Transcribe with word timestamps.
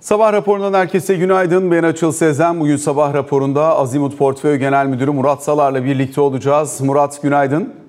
Sabah 0.00 0.32
raporundan 0.32 0.74
herkese 0.74 1.14
günaydın. 1.14 1.70
Ben 1.70 1.82
Açıl 1.82 2.12
Sezen. 2.12 2.60
Bugün 2.60 2.76
sabah 2.76 3.14
raporunda 3.14 3.78
Azimut 3.78 4.18
Portföy 4.18 4.56
Genel 4.56 4.86
Müdürü 4.86 5.10
Murat 5.10 5.42
Salar'la 5.42 5.84
birlikte 5.84 6.20
olacağız. 6.20 6.80
Murat 6.80 7.22
günaydın. 7.22 7.79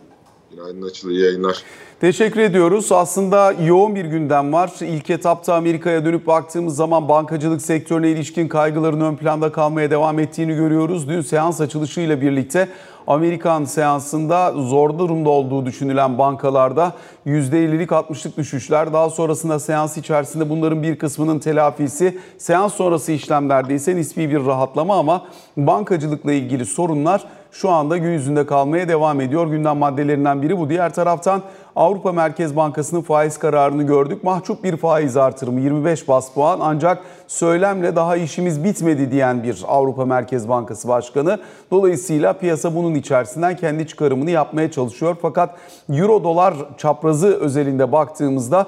Günaydın 0.62 0.82
Açıl, 0.82 1.12
yayınlar. 1.12 1.64
Teşekkür 2.02 2.40
ediyoruz. 2.40 2.92
Aslında 2.92 3.52
yoğun 3.52 3.96
bir 3.96 4.06
gündem 4.06 4.54
var. 4.54 4.72
İlk 4.82 5.10
etapta 5.10 5.56
Amerika'ya 5.56 6.06
dönüp 6.06 6.28
baktığımız 6.28 6.76
zaman 6.76 7.10
bankacılık 7.10 7.62
sektörüne 7.62 8.10
ilişkin 8.10 8.48
kaygıların 8.48 9.02
ön 9.02 9.16
planda 9.16 9.52
kalmaya 9.52 9.92
devam 9.92 10.20
ettiğini 10.20 10.56
görüyoruz. 10.56 11.10
Dün 11.10 11.22
seans 11.22 11.62
açılışıyla 11.62 12.22
birlikte 12.22 12.68
Amerikan 13.08 13.66
seansında 13.66 14.52
zor 14.52 15.00
durumda 15.00 15.30
olduğu 15.30 15.66
düşünülen 15.66 16.18
bankalarda 16.18 16.94
%50'lik 17.26 17.90
60'lık 17.90 18.38
düşüşler. 18.38 18.94
Daha 18.94 19.10
sonrasında 19.10 19.60
seans 19.60 19.98
içerisinde 19.98 20.50
bunların 20.50 20.84
bir 20.84 20.98
kısmının 20.98 21.40
telafisi, 21.40 22.18
seans 22.38 22.74
sonrası 22.74 23.12
işlemlerde 23.12 23.76
ise 23.76 23.96
nispi 23.96 24.30
bir 24.30 24.46
rahatlama 24.46 25.00
ama 25.00 25.26
bankacılıkla 25.58 26.34
ilgili 26.34 26.66
sorunlar 26.66 27.24
şu 27.52 27.70
anda 27.70 27.98
gün 27.98 28.12
yüzünde 28.12 28.46
kalmaya 28.46 28.88
devam 28.88 29.22
ediyor. 29.22 29.48
Gündem 29.48 29.78
maddelerinden 29.78 30.42
biri 30.42 30.58
bu. 30.58 30.70
Diğer 30.70 30.94
taraftan 30.94 31.42
Avrupa 31.76 32.12
Merkez 32.12 32.56
Bankası'nın 32.56 33.02
faiz 33.02 33.38
kararını 33.38 33.84
gördük. 33.84 34.24
Mahcup 34.24 34.64
bir 34.64 34.78
faiz 34.78 35.18
artırımı 35.18 35.60
25 35.60 36.08
bas 36.08 36.34
puan 36.34 36.60
ancak 36.62 37.04
söylemle 37.28 37.96
daha 37.96 38.16
işimiz 38.16 38.64
bitmedi 38.64 39.12
diyen 39.12 39.44
bir 39.44 39.64
Avrupa 39.68 40.06
Merkez 40.06 40.50
Bankası 40.50 40.88
Başkanı. 40.88 41.40
Dolayısıyla 41.72 42.34
piyasa 42.34 42.76
bunun 42.76 42.96
içerisinden 42.96 43.56
kendi 43.56 43.88
çıkarımını 43.88 44.32
yapmaya 44.32 44.72
çalışıyor. 44.72 45.16
Fakat 45.22 45.56
Euro 45.90 46.24
dolar 46.24 46.54
çaprazı 46.78 47.28
özelinde 47.28 47.92
baktığımızda 47.92 48.68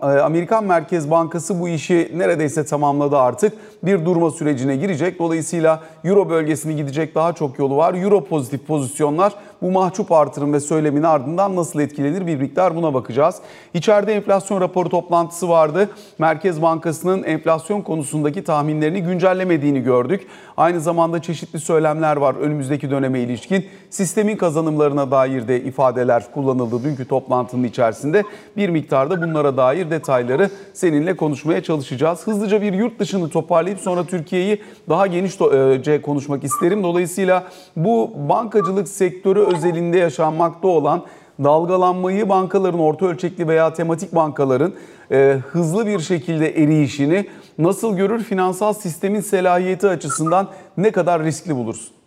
Amerikan 0.00 0.64
Merkez 0.64 1.10
Bankası 1.10 1.60
bu 1.60 1.68
işi 1.68 2.12
neredeyse 2.14 2.64
tamamladı 2.64 3.18
artık. 3.18 3.52
Bir 3.82 4.04
durma 4.04 4.30
sürecine 4.30 4.76
girecek. 4.76 5.18
Dolayısıyla 5.18 5.80
Euro 6.04 6.30
bölgesine 6.30 6.72
gidecek 6.72 7.14
daha 7.14 7.32
çok 7.32 7.58
yolu 7.58 7.76
var. 7.76 7.94
Euro 7.94 8.24
pozitif 8.24 8.66
pozisyonlar 8.66 9.34
bu 9.62 9.70
mahcup 9.70 10.12
artırım 10.12 10.52
ve 10.52 10.60
söylemin 10.60 11.02
ardından 11.02 11.56
nasıl 11.56 11.80
etkilenir 11.80 12.26
bir 12.26 12.36
miktar 12.36 12.76
buna 12.76 12.94
bakacağız. 12.94 13.36
İçeride 13.74 14.14
enflasyon 14.14 14.60
raporu 14.60 14.88
toplantısı 14.88 15.48
vardı. 15.48 15.90
Merkez 16.18 16.62
Bankası'nın 16.62 17.22
enflasyon 17.22 17.80
konusundaki 17.80 18.44
tahminlerini 18.44 19.02
güncellemediğini 19.02 19.82
gördük. 19.82 20.26
Aynı 20.56 20.80
zamanda 20.80 21.22
çeşitli 21.22 21.60
söylemler 21.60 22.16
var 22.16 22.34
önümüzdeki 22.34 22.90
döneme 22.90 23.20
ilişkin. 23.20 23.66
Sistemin 23.90 24.36
kazanımlarına 24.36 25.10
dair 25.10 25.48
de 25.48 25.60
ifadeler 25.60 26.32
kullanıldı 26.32 26.84
dünkü 26.84 27.08
toplantının 27.08 27.64
içerisinde. 27.64 28.24
Bir 28.56 28.68
miktarda 28.68 29.22
bunlara 29.22 29.56
dair 29.56 29.90
detayları 29.90 30.50
seninle 30.72 31.16
konuşmaya 31.16 31.62
çalışacağız. 31.62 32.26
Hızlıca 32.26 32.62
bir 32.62 32.72
yurt 32.72 32.98
dışını 32.98 33.28
toparlayıp 33.28 33.80
sonra 33.80 34.04
Türkiye'yi 34.04 34.62
daha 34.88 35.06
genişçe 35.06 36.02
konuşmak 36.02 36.44
isterim. 36.44 36.82
Dolayısıyla 36.82 37.44
bu 37.76 38.10
bankacılık 38.28 38.88
sektörü 38.88 39.40
özelinde 39.52 39.98
yaşanmakta 39.98 40.68
olan 40.68 41.02
dalgalanmayı 41.44 42.28
bankaların 42.28 42.80
orta 42.80 43.06
ölçekli 43.06 43.48
veya 43.48 43.72
tematik 43.72 44.14
bankaların 44.14 44.74
e, 45.10 45.38
hızlı 45.48 45.86
bir 45.86 46.00
şekilde 46.00 46.62
eriyişini 46.62 47.26
nasıl 47.58 47.96
görür? 47.96 48.22
Finansal 48.22 48.72
sistemin 48.72 49.20
selahiyeti 49.20 49.88
açısından 49.88 50.48
ne 50.76 50.90
kadar 50.92 51.22
riskli 51.22 51.56
bulursun? 51.56 52.01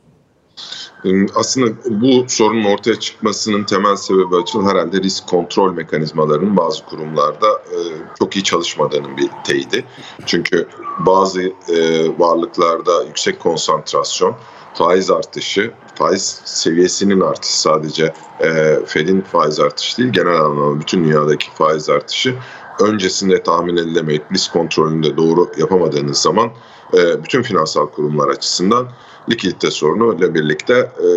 Aslında 1.36 1.72
bu 1.86 2.25
sorunun 2.30 2.64
ortaya 2.64 3.00
çıkmasının 3.00 3.64
temel 3.64 3.95
sebebi 3.95 4.36
açıl 4.36 4.66
herhalde 4.66 4.97
risk 4.97 5.28
kontrol 5.28 5.73
mekanizmalarının 5.73 6.58
bazı 6.58 6.86
kurumlarda 6.86 7.47
e, 7.52 7.78
çok 8.20 8.36
iyi 8.36 8.44
çalışmadığının 8.44 9.17
bir 9.17 9.30
teyidi. 9.44 9.86
Çünkü 10.25 10.67
bazı 11.00 11.42
e, 11.42 12.09
varlıklarda 12.20 13.03
yüksek 13.03 13.39
konsantrasyon, 13.39 14.36
faiz 14.73 15.12
artışı, 15.12 15.72
faiz 15.95 16.42
seviyesinin 16.45 17.22
artışı 17.22 17.62
sadece 17.62 18.14
e, 18.40 18.80
Fed'in 18.85 19.22
faiz 19.22 19.59
artışı 19.59 19.97
değil 19.97 20.09
genel 20.09 20.41
anlamda 20.41 20.80
bütün 20.80 21.03
dünyadaki 21.03 21.51
faiz 21.51 21.90
artışı 21.90 22.35
öncesinde 22.80 23.44
tahmin 23.44 23.78
edilemeyip 23.78 24.24
risk 24.34 24.53
kontrolünde 24.53 25.18
doğru 25.18 25.52
yapamadığınız 25.58 26.18
zaman 26.18 26.50
e, 26.94 27.24
bütün 27.24 27.41
finansal 27.41 27.88
kurumlar 27.88 28.28
açısından 28.28 28.88
likidite 29.30 29.72
sorunu 29.72 30.16
ile 30.16 30.34
birlikte 30.34 30.91
e, 31.00 31.08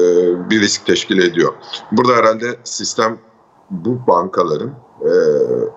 bir 0.50 0.60
risk 0.60 0.86
teşkil 0.86 1.18
ediyor. 1.18 1.52
Burada 1.92 2.12
herhalde 2.12 2.56
sistem 2.64 3.18
bu 3.70 4.06
bankaların 4.06 4.70
e, 5.00 5.12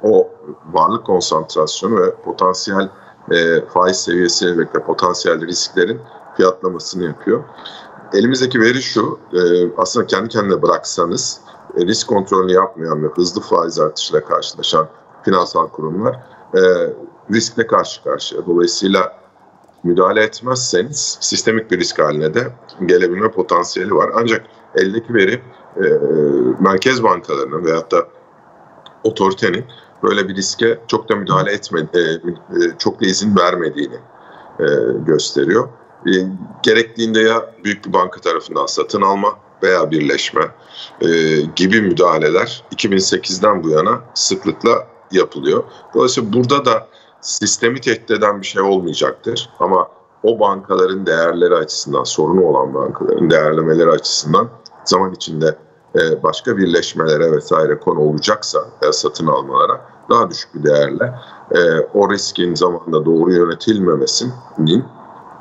o 0.03 0.29
varlık 0.71 1.05
konsantrasyonu 1.05 2.01
ve 2.01 2.15
potansiyel 2.15 2.89
faiz 3.73 3.97
seviyesiyle 3.97 4.57
birlikte 4.57 4.79
potansiyel 4.79 5.47
risklerin 5.47 6.01
fiyatlamasını 6.37 7.03
yapıyor. 7.03 7.43
Elimizdeki 8.13 8.59
veri 8.59 8.81
şu, 8.81 9.19
aslında 9.77 10.05
kendi 10.05 10.29
kendine 10.29 10.61
bıraksanız 10.61 11.41
risk 11.77 12.07
kontrolünü 12.07 12.51
yapmayan 12.51 13.03
ve 13.03 13.07
hızlı 13.07 13.41
faiz 13.41 13.79
artışıyla 13.79 14.25
karşılaşan 14.25 14.87
finansal 15.23 15.67
kurumlar 15.67 16.13
e, 16.55 16.61
riskle 17.33 17.67
karşı 17.67 18.03
karşıya. 18.03 18.45
Dolayısıyla 18.45 19.21
müdahale 19.83 20.23
etmezseniz 20.23 21.17
sistemik 21.21 21.71
bir 21.71 21.79
risk 21.79 21.99
haline 21.99 22.33
de 22.33 22.53
gelebilme 22.85 23.31
potansiyeli 23.31 23.95
var. 23.95 24.09
Ancak 24.15 24.45
eldeki 24.75 25.13
veri 25.13 25.41
e, 25.77 25.85
merkez 26.59 27.03
bankalarının 27.03 27.65
veyahut 27.65 27.91
da 27.91 28.07
otoritenin 29.03 29.65
böyle 30.03 30.27
bir 30.29 30.35
riske 30.35 30.79
çok 30.87 31.09
da 31.09 31.15
müdahale 31.15 31.51
etmedi, 31.51 31.89
e, 31.93 31.99
e, 31.99 32.77
çok 32.77 33.01
da 33.01 33.05
izin 33.05 33.37
vermediğini 33.37 33.99
e, 34.59 34.65
gösteriyor. 35.05 35.69
E, 36.07 36.11
gerektiğinde 36.63 37.19
ya 37.19 37.55
büyük 37.63 37.85
bir 37.85 37.93
banka 37.93 38.21
tarafından 38.21 38.65
satın 38.65 39.01
alma 39.01 39.39
veya 39.63 39.91
birleşme 39.91 40.47
e, 41.01 41.07
gibi 41.55 41.81
müdahaleler 41.81 42.63
2008'den 42.75 43.63
bu 43.63 43.69
yana 43.69 44.01
sıklıkla 44.13 44.87
yapılıyor. 45.13 45.63
Dolayısıyla 45.93 46.33
burada 46.33 46.65
da 46.65 46.87
sistemi 47.21 47.81
tehdit 47.81 48.11
eden 48.11 48.41
bir 48.41 48.45
şey 48.45 48.61
olmayacaktır. 48.61 49.49
Ama 49.59 49.87
o 50.23 50.39
bankaların 50.39 51.05
değerleri 51.05 51.55
açısından, 51.55 52.03
sorunu 52.03 52.45
olan 52.45 52.73
bankaların 52.73 53.29
değerlemeleri 53.29 53.89
açısından 53.89 54.49
zaman 54.85 55.13
içinde 55.13 55.57
e, 55.95 56.23
başka 56.23 56.57
birleşmelere 56.57 57.31
vesaire 57.31 57.79
konu 57.79 57.99
olacaksa 57.99 58.59
satın 58.91 59.27
almalara 59.27 59.81
daha 60.09 60.29
düşük 60.29 60.55
bir 60.55 60.63
değerle 60.63 61.13
e, 61.51 61.79
o 61.93 62.09
riskin 62.09 62.55
zamanında 62.55 63.05
doğru 63.05 63.33
yönetilmemesinin 63.33 64.85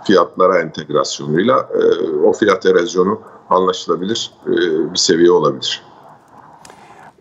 fiyatlara 0.05 0.59
entegrasyonuyla 0.59 1.69
e, 1.75 2.11
o 2.25 2.33
fiyat 2.33 2.67
erozyonu 2.67 3.21
anlaşılabilir 3.51 4.33
bir 4.93 4.99
seviye 4.99 5.31
olabilir. 5.31 5.83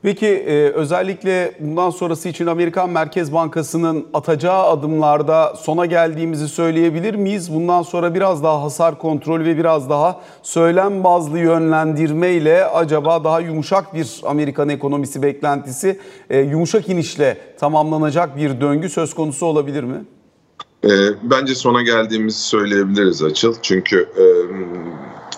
Peki 0.01 0.27
e, 0.27 0.69
özellikle 0.69 1.51
bundan 1.59 1.89
sonrası 1.89 2.29
için 2.29 2.47
Amerikan 2.47 2.89
Merkez 2.89 3.33
Bankası'nın 3.33 4.07
atacağı 4.13 4.63
adımlarda 4.63 5.55
sona 5.55 5.85
geldiğimizi 5.85 6.47
söyleyebilir 6.47 7.15
miyiz? 7.15 7.53
Bundan 7.53 7.81
sonra 7.81 8.15
biraz 8.15 8.43
daha 8.43 8.63
hasar 8.63 8.99
kontrolü 8.99 9.45
ve 9.45 9.57
biraz 9.57 9.89
daha 9.89 10.21
söylem 10.43 11.03
bazlı 11.03 11.39
yönlendirme 11.39 12.31
ile 12.31 12.65
acaba 12.65 13.23
daha 13.23 13.39
yumuşak 13.39 13.93
bir 13.93 14.21
Amerikan 14.23 14.69
ekonomisi 14.69 15.23
beklentisi 15.23 15.99
e, 16.29 16.39
yumuşak 16.39 16.89
inişle 16.89 17.37
tamamlanacak 17.59 18.37
bir 18.37 18.61
döngü 18.61 18.89
söz 18.89 19.13
konusu 19.13 19.45
olabilir 19.45 19.83
mi? 19.83 20.05
E, 20.83 20.89
bence 21.23 21.55
sona 21.55 21.81
geldiğimizi 21.81 22.39
söyleyebiliriz 22.39 23.23
Açıl. 23.23 23.55
Çünkü 23.61 24.09
e, 24.17 24.23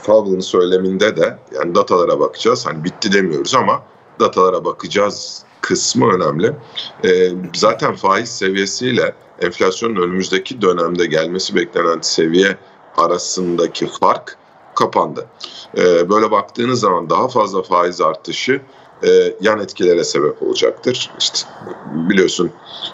Powell'ın 0.06 0.40
söyleminde 0.40 1.18
de 1.18 1.38
yani 1.56 1.76
datalara 1.76 2.20
bakacağız. 2.20 2.66
Hani 2.66 2.84
bitti 2.84 3.14
demiyoruz 3.14 3.56
ama 3.56 3.91
datalara 4.22 4.66
bakacağız 4.66 5.44
kısmı 5.62 6.14
önemli. 6.14 6.56
E, 7.06 7.32
zaten 7.56 7.96
faiz 7.96 8.30
seviyesiyle 8.30 9.16
enflasyonun 9.42 9.96
önümüzdeki 9.96 10.62
dönemde 10.62 11.06
gelmesi 11.06 11.56
beklenen 11.56 12.00
seviye 12.01 12.57
arasındaki 12.98 13.88
fark 13.88 14.38
kapandı. 14.75 15.28
E, 15.78 16.10
böyle 16.10 16.31
baktığınız 16.31 16.80
zaman 16.80 17.10
daha 17.10 17.28
fazla 17.28 17.62
faiz 17.62 18.01
artışı 18.01 18.62
e, 19.04 19.10
yan 19.42 19.60
etkilere 19.60 20.04
sebep 20.04 20.44
olacaktır. 20.44 21.12
İşte 21.19 21.40
biliyorsun 22.10 22.51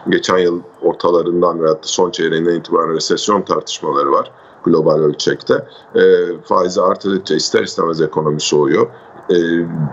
geçen 0.09 0.37
yıl 0.37 0.61
ortalarından 0.81 1.63
veya 1.63 1.77
son 1.81 2.11
çeyreğinden 2.11 2.55
itibaren 2.55 2.95
resesyon 2.95 3.41
tartışmaları 3.41 4.11
var 4.11 4.31
global 4.63 4.99
ölçekte. 4.99 5.65
E, 5.95 6.01
faizi 6.45 6.81
artırdıkça 6.81 7.35
ister 7.35 7.63
istemez 7.63 8.01
ekonomi 8.01 8.41
soğuyor. 8.41 8.87
E, 9.29 9.35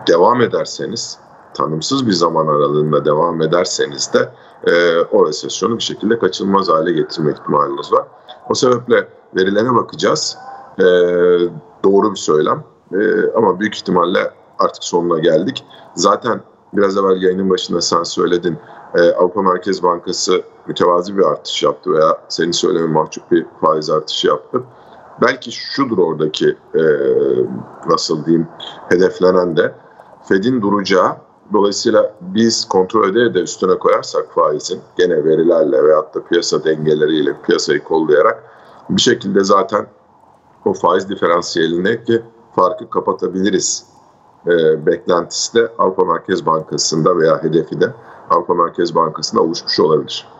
devam 0.08 0.40
ederseniz 0.40 1.18
tanımsız 1.54 2.06
bir 2.06 2.12
zaman 2.12 2.46
aralığında 2.46 3.04
devam 3.04 3.42
ederseniz 3.42 4.12
de 4.14 4.30
e, 4.66 5.00
o 5.00 5.26
resesyonu 5.26 5.78
bir 5.78 5.82
şekilde 5.82 6.18
kaçınılmaz 6.18 6.68
hale 6.68 6.92
getirme 6.92 7.32
ihtimaliniz 7.32 7.92
var. 7.92 8.04
O 8.50 8.54
sebeple 8.54 9.08
verilere 9.36 9.74
bakacağız. 9.74 10.38
E, 10.78 10.84
doğru 11.84 12.10
bir 12.10 12.18
söylem 12.18 12.64
e, 12.92 13.30
ama 13.36 13.60
büyük 13.60 13.76
ihtimalle 13.76 14.30
artık 14.58 14.84
sonuna 14.84 15.18
geldik. 15.18 15.64
Zaten 15.94 16.40
biraz 16.72 16.96
evvel 16.96 17.22
yayının 17.22 17.50
başında 17.50 17.80
sen 17.80 18.02
söyledin. 18.02 18.58
E, 18.94 19.12
Avrupa 19.12 19.42
Merkez 19.42 19.82
Bankası 19.82 20.42
mütevazi 20.66 21.16
bir 21.18 21.22
artış 21.22 21.62
yaptı 21.62 21.92
veya 21.92 22.18
senin 22.28 22.52
söylemen 22.52 22.90
mahcup 22.90 23.30
bir 23.30 23.46
faiz 23.60 23.90
artışı 23.90 24.28
yaptı. 24.28 24.62
Belki 25.22 25.52
şudur 25.52 25.98
oradaki 25.98 26.56
e, 26.74 26.82
nasıl 27.88 28.24
diyeyim 28.24 28.48
hedeflenen 28.88 29.56
de 29.56 29.74
Fed'in 30.28 30.62
duracağı 30.62 31.16
Dolayısıyla 31.52 32.14
biz 32.20 32.64
kontrol 32.64 33.08
ede 33.08 33.34
de 33.34 33.40
üstüne 33.40 33.78
koyarsak 33.78 34.34
faizin 34.34 34.80
gene 34.98 35.24
verilerle 35.24 35.84
veyahut 35.84 36.14
da 36.14 36.24
piyasa 36.24 36.64
dengeleriyle 36.64 37.36
piyasayı 37.46 37.84
kollayarak 37.84 38.44
bir 38.90 39.02
şekilde 39.02 39.44
zaten 39.44 39.86
o 40.64 40.72
faiz 40.72 41.08
diferansiyelindeki 41.08 42.22
farkı 42.56 42.90
kapatabiliriz 42.90 43.86
e, 44.46 44.86
beklentisi 44.86 45.54
de 45.54 45.72
Avrupa 45.78 46.04
Merkez 46.04 46.46
Bankası'nda 46.46 47.18
veya 47.18 47.42
hedefi 47.42 47.80
de 47.80 47.94
Avrupa 48.30 48.54
Merkez 48.54 48.94
Bankası'nda 48.94 49.42
oluşmuş 49.42 49.80
olabilir. 49.80 50.33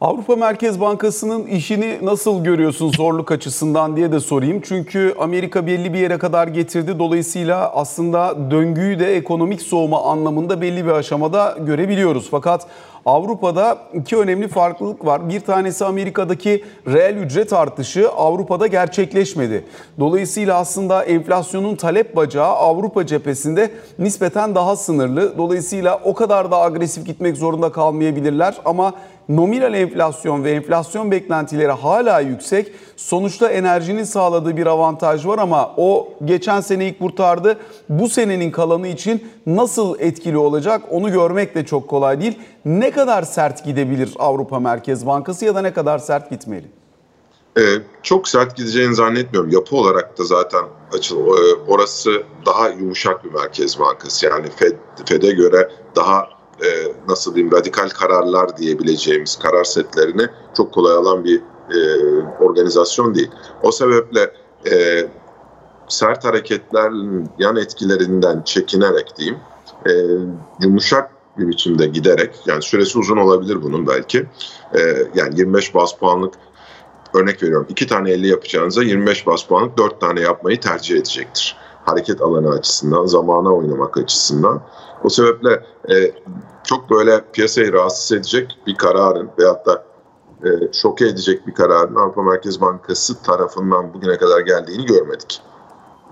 Avrupa 0.00 0.36
Merkez 0.36 0.80
Bankası'nın 0.80 1.46
işini 1.46 1.98
nasıl 2.02 2.44
görüyorsun 2.44 2.92
zorluk 2.92 3.32
açısından 3.32 3.96
diye 3.96 4.12
de 4.12 4.20
sorayım. 4.20 4.60
Çünkü 4.64 5.14
Amerika 5.18 5.66
belli 5.66 5.94
bir 5.94 5.98
yere 5.98 6.18
kadar 6.18 6.48
getirdi. 6.48 6.98
Dolayısıyla 6.98 7.72
aslında 7.74 8.50
döngüyü 8.50 8.98
de 8.98 9.16
ekonomik 9.16 9.62
soğuma 9.62 10.02
anlamında 10.04 10.60
belli 10.60 10.86
bir 10.86 10.90
aşamada 10.90 11.56
görebiliyoruz. 11.66 12.28
Fakat 12.30 12.66
Avrupa'da 13.06 13.78
iki 13.94 14.16
önemli 14.16 14.48
farklılık 14.48 15.06
var. 15.06 15.28
Bir 15.28 15.40
tanesi 15.40 15.84
Amerika'daki 15.84 16.64
reel 16.86 17.16
ücret 17.16 17.52
artışı 17.52 18.10
Avrupa'da 18.10 18.66
gerçekleşmedi. 18.66 19.64
Dolayısıyla 19.98 20.58
aslında 20.58 21.04
enflasyonun 21.04 21.76
talep 21.76 22.16
bacağı 22.16 22.48
Avrupa 22.48 23.06
cephesinde 23.06 23.70
nispeten 23.98 24.54
daha 24.54 24.76
sınırlı. 24.76 25.38
Dolayısıyla 25.38 26.00
o 26.04 26.14
kadar 26.14 26.50
da 26.50 26.60
agresif 26.60 27.06
gitmek 27.06 27.36
zorunda 27.36 27.72
kalmayabilirler 27.72 28.56
ama 28.64 28.94
nominal 29.36 29.74
enflasyon 29.74 30.44
ve 30.44 30.50
enflasyon 30.50 31.10
beklentileri 31.10 31.72
hala 31.72 32.20
yüksek. 32.20 32.72
Sonuçta 32.96 33.48
enerjinin 33.48 34.04
sağladığı 34.04 34.56
bir 34.56 34.66
avantaj 34.66 35.26
var 35.26 35.38
ama 35.38 35.74
o 35.76 36.08
geçen 36.24 36.60
seneyi 36.60 36.98
kurtardı. 36.98 37.58
Bu 37.88 38.08
senenin 38.08 38.50
kalanı 38.50 38.88
için 38.88 39.28
nasıl 39.46 40.00
etkili 40.00 40.38
olacak 40.38 40.82
onu 40.90 41.12
görmek 41.12 41.54
de 41.54 41.66
çok 41.66 41.88
kolay 41.88 42.20
değil. 42.20 42.38
Ne 42.64 42.90
kadar 42.90 43.22
sert 43.22 43.64
gidebilir 43.64 44.14
Avrupa 44.18 44.60
Merkez 44.60 45.06
Bankası 45.06 45.44
ya 45.44 45.54
da 45.54 45.60
ne 45.60 45.72
kadar 45.72 45.98
sert 45.98 46.30
gitmeli? 46.30 46.66
Ee, 47.58 47.62
çok 48.02 48.28
sert 48.28 48.56
gideceğini 48.56 48.94
zannetmiyorum. 48.94 49.50
Yapı 49.50 49.76
olarak 49.76 50.18
da 50.18 50.24
zaten 50.24 50.64
açıl 50.92 51.16
e, 51.16 51.54
orası 51.68 52.22
daha 52.46 52.68
yumuşak 52.68 53.24
bir 53.24 53.30
merkez 53.30 53.78
bankası. 53.78 54.26
Yani 54.26 54.46
Fed, 54.56 54.72
Fed'e 55.06 55.30
göre 55.30 55.70
daha 55.96 56.39
e, 56.62 56.92
nasıl 57.08 57.34
diyeyim 57.34 57.52
radikal 57.52 57.88
kararlar 57.88 58.56
diyebileceğimiz 58.56 59.38
karar 59.38 59.64
setlerini 59.64 60.26
çok 60.56 60.72
kolay 60.74 60.94
alan 60.94 61.24
bir 61.24 61.42
e, 61.70 61.78
organizasyon 62.40 63.14
değil. 63.14 63.30
O 63.62 63.72
sebeple 63.72 64.32
e, 64.70 65.06
sert 65.88 66.24
hareketler 66.24 66.92
yan 67.38 67.56
etkilerinden 67.56 68.42
çekinerek 68.42 69.16
diyeyim 69.16 69.38
e, 69.86 69.92
yumuşak 70.62 71.10
bir 71.38 71.48
biçimde 71.48 71.86
giderek 71.86 72.34
yani 72.46 72.62
süresi 72.62 72.98
uzun 72.98 73.16
olabilir 73.16 73.62
bunun 73.62 73.86
belki 73.86 74.26
e, 74.74 74.80
yani 75.14 75.38
25 75.38 75.74
bas 75.74 75.96
puanlık 75.96 76.34
örnek 77.14 77.42
veriyorum 77.42 77.66
iki 77.68 77.86
tane 77.86 78.10
50 78.10 78.28
yapacağınıza 78.28 78.82
25 78.82 79.26
bas 79.26 79.44
puanlık 79.44 79.78
4 79.78 80.00
tane 80.00 80.20
yapmayı 80.20 80.60
tercih 80.60 80.96
edecektir. 80.96 81.56
Hareket 81.90 82.20
alanı 82.20 82.50
açısından, 82.50 83.06
zamana 83.06 83.54
oynamak 83.54 83.96
açısından. 83.96 84.60
O 85.04 85.08
sebeple 85.08 85.64
e, 85.88 86.12
çok 86.64 86.90
böyle 86.90 87.24
piyasayı 87.32 87.72
rahatsız 87.72 88.12
edecek 88.12 88.58
bir 88.66 88.76
kararın 88.76 89.30
veyahut 89.38 89.66
da 89.66 89.84
e, 90.44 90.48
şoke 90.72 91.06
edecek 91.06 91.46
bir 91.46 91.54
kararın 91.54 91.94
Avrupa 91.94 92.22
Merkez 92.22 92.60
Bankası 92.60 93.22
tarafından 93.22 93.94
bugüne 93.94 94.18
kadar 94.18 94.40
geldiğini 94.40 94.86
görmedik 94.86 95.42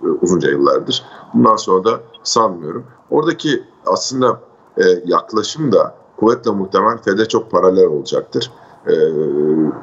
e, 0.02 0.06
uzunca 0.06 0.50
yıllardır. 0.50 1.04
Bundan 1.34 1.56
sonra 1.56 1.84
da 1.84 2.00
sanmıyorum. 2.22 2.86
Oradaki 3.10 3.64
aslında 3.86 4.40
e, 4.76 4.84
yaklaşım 5.04 5.72
da 5.72 5.94
kuvvetle 6.16 6.50
muhtemel 6.50 6.98
FED'e 6.98 7.28
çok 7.28 7.50
paralel 7.50 7.86
olacaktır. 7.86 8.50
E, 8.86 8.92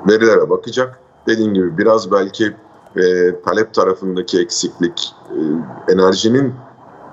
verilere 0.09 0.49
bakacak. 0.49 0.99
Dediğim 1.27 1.53
gibi 1.53 1.77
biraz 1.77 2.11
belki 2.11 2.55
e, 2.97 3.35
talep 3.41 3.73
tarafındaki 3.73 4.39
eksiklik, 4.39 5.15
e, 5.31 5.39
enerjinin 5.93 6.53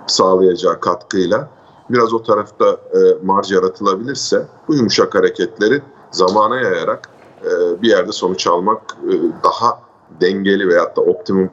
sağlayacağı 0.07 0.81
katkıyla 0.81 1.49
biraz 1.91 2.15
o 2.15 2.23
tarafta 2.23 2.71
e, 2.71 2.99
marj 3.23 3.53
yaratılabilirse 3.53 4.47
bu 4.69 4.75
yumuşak 4.75 5.15
hareketleri 5.15 5.83
zamana 6.11 6.61
yayarak 6.61 7.09
e, 7.45 7.83
bir 7.83 7.89
yerde 7.89 8.13
sonuç 8.13 8.47
almak 8.47 8.97
daha 9.45 9.81
dengeli 10.21 10.69
veyahut 10.69 10.97
da 10.97 11.01
optimum 11.01 11.51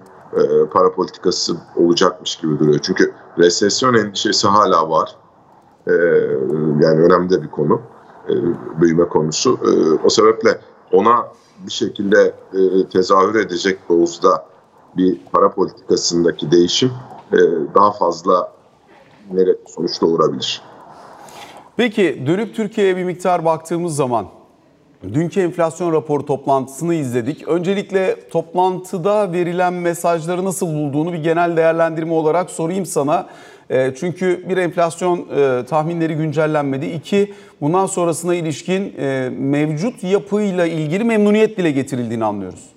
para 0.72 0.92
politikası 0.92 1.56
olacakmış 1.76 2.36
gibi 2.36 2.60
duruyor. 2.60 2.80
Çünkü 2.82 3.14
resesyon 3.38 3.94
endişesi 3.94 4.48
hala 4.48 4.90
var. 4.90 5.16
Yani 6.80 7.02
önemli 7.02 7.44
bir 7.44 7.48
konu. 7.48 7.82
Büyüme 8.82 9.08
konusu. 9.08 9.60
O 10.04 10.10
sebeple 10.10 10.60
ona 10.92 11.28
bir 11.66 11.72
şekilde 11.72 12.34
e, 12.54 12.90
tezahür 12.90 13.36
edecek 13.36 13.80
dozda 13.90 14.46
bir 14.98 15.20
para 15.32 15.52
politikasındaki 15.52 16.52
değişim 16.52 16.92
e, 17.34 17.38
daha 17.76 17.92
fazla 17.92 18.54
negatif 19.32 19.70
sonuç 19.70 20.02
doğurabilir. 20.02 20.62
Peki 21.78 22.24
dönüp 22.26 22.56
Türkiye'ye 22.56 22.98
bir 22.98 23.04
miktar 23.04 23.46
baktığımız 23.46 23.96
zaman 23.96 24.28
dünkü 25.04 25.42
enflasyon 25.42 25.94
raporu 25.94 26.26
toplantısını 26.26 26.94
izledik. 26.94 27.48
Öncelikle 27.48 28.30
toplantıda 28.30 29.34
verilen 29.34 29.74
mesajları 29.74 30.46
nasıl 30.46 30.68
bulduğunu 30.68 31.14
bir 31.14 31.18
genel 31.18 31.58
değerlendirme 31.58 32.14
olarak 32.14 32.50
sorayım 32.50 32.86
sana. 32.86 33.28
E, 33.70 33.94
çünkü 33.96 34.50
bir 34.50 34.58
enflasyon 34.58 35.28
e, 35.36 35.66
tahminleri 35.66 36.16
güncellenmedi. 36.16 36.86
İki, 36.86 37.34
bundan 37.62 37.86
sonrasına 37.86 38.36
ilişkin 38.36 38.96
e, 39.00 39.30
mevcut 39.40 40.04
yapıyla 40.04 40.66
ilgili 40.66 41.04
memnuniyet 41.04 41.58
dile 41.58 41.72
getirildiğini 41.72 42.26
anlıyoruz. 42.26 42.70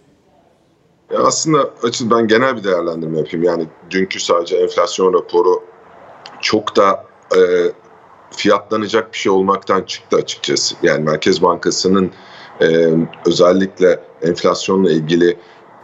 Aslında 1.18 1.70
açın 1.82 2.10
ben 2.10 2.28
genel 2.28 2.56
bir 2.56 2.64
değerlendirme 2.64 3.18
yapayım. 3.18 3.44
Yani 3.44 3.66
dünkü 3.90 4.20
sadece 4.20 4.56
enflasyon 4.56 5.12
raporu 5.14 5.62
çok 6.40 6.76
da 6.76 7.04
e, 7.36 7.40
fiyatlanacak 8.30 9.12
bir 9.12 9.18
şey 9.18 9.32
olmaktan 9.32 9.82
çıktı 9.82 10.16
açıkçası. 10.16 10.74
Yani 10.82 11.04
Merkez 11.04 11.42
Bankası'nın 11.42 12.10
e, 12.60 12.88
özellikle 13.26 14.00
enflasyonla 14.22 14.90
ilgili 14.90 15.36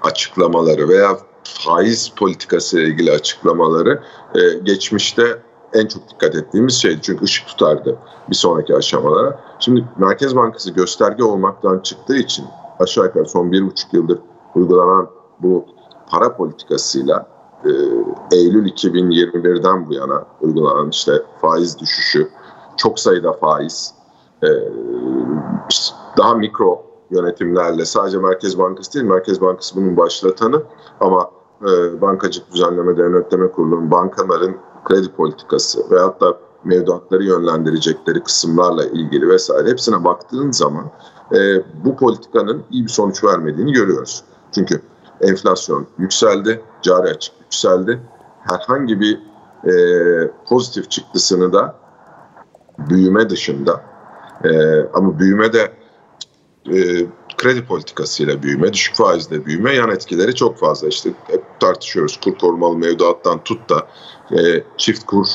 açıklamaları 0.02 0.88
veya 0.88 1.18
faiz 1.54 2.08
politikası 2.16 2.78
ile 2.78 2.88
ilgili 2.88 3.12
açıklamaları 3.12 4.02
e, 4.34 4.58
geçmişte 4.62 5.42
en 5.72 5.86
çok 5.86 6.08
dikkat 6.08 6.34
ettiğimiz 6.34 6.74
şeydi. 6.74 6.98
Çünkü 7.02 7.24
ışık 7.24 7.46
tutardı 7.46 7.98
bir 8.30 8.34
sonraki 8.34 8.76
aşamalara. 8.76 9.40
Şimdi 9.58 9.84
Merkez 9.98 10.36
Bankası 10.36 10.70
gösterge 10.70 11.24
olmaktan 11.24 11.78
çıktığı 11.78 12.16
için 12.16 12.44
aşağı 12.80 13.04
yukarı 13.04 13.26
son 13.26 13.52
bir 13.52 13.66
buçuk 13.66 13.94
yıldır 13.94 14.18
uygulanan 14.54 15.10
bu 15.42 15.66
para 16.10 16.36
politikasıyla 16.36 17.26
e, 17.64 17.70
Eylül 18.36 18.68
2021'den 18.68 19.88
bu 19.88 19.94
yana 19.94 20.24
uygulanan 20.40 20.90
işte 20.90 21.12
faiz 21.40 21.78
düşüşü, 21.78 22.28
çok 22.76 23.00
sayıda 23.00 23.32
faiz, 23.32 23.94
e, 24.42 24.48
daha 26.16 26.34
mikro 26.34 26.82
yönetimlerle 27.10 27.84
sadece 27.84 28.18
Merkez 28.18 28.58
Bankası 28.58 28.94
değil, 28.94 29.04
Merkez 29.04 29.40
Bankası 29.40 29.76
bunun 29.76 29.96
başlatanı 29.96 30.62
ama 31.00 31.30
e, 31.62 32.00
Bankacılık 32.00 32.52
Düzenleme 32.52 32.96
Denetleme 32.96 33.50
Kurulu'nun 33.50 33.90
bankaların 33.90 34.56
kredi 34.84 35.08
politikası 35.08 35.90
veyahut 35.90 36.20
da 36.20 36.38
mevduatları 36.64 37.24
yönlendirecekleri 37.24 38.22
kısımlarla 38.22 38.84
ilgili 38.84 39.28
vesaire 39.28 39.70
hepsine 39.70 40.04
baktığın 40.04 40.50
zaman 40.50 40.90
e, 41.34 41.38
bu 41.84 41.96
politikanın 41.96 42.62
iyi 42.70 42.84
bir 42.84 42.90
sonuç 42.90 43.24
vermediğini 43.24 43.72
görüyoruz. 43.72 44.24
Çünkü 44.54 44.80
enflasyon 45.20 45.86
yükseldi, 45.98 46.62
cari 46.82 47.08
açık 47.08 47.34
yükseldi. 47.40 48.00
Herhangi 48.40 49.00
bir 49.00 49.20
e, 49.64 49.72
pozitif 50.48 50.90
çıktısını 50.90 51.52
da 51.52 51.74
büyüme 52.78 53.30
dışında 53.30 53.84
e, 54.44 54.80
ama 54.94 55.18
büyüme 55.18 55.52
de 55.52 55.72
e, 56.72 57.06
kredi 57.36 57.64
politikasıyla 57.64 58.42
büyüme, 58.42 58.72
düşük 58.72 58.96
faizle 58.96 59.46
büyüme 59.46 59.74
yan 59.74 59.90
etkileri 59.90 60.34
çok 60.34 60.58
fazla. 60.58 60.88
İşte 60.88 61.10
tartışıyoruz 61.60 62.20
kur 62.20 62.38
korumalı 62.38 62.76
mevduattan 62.76 63.44
tut 63.44 63.70
da 63.70 63.86
e, 64.38 64.64
çift 64.76 65.06
kur 65.06 65.26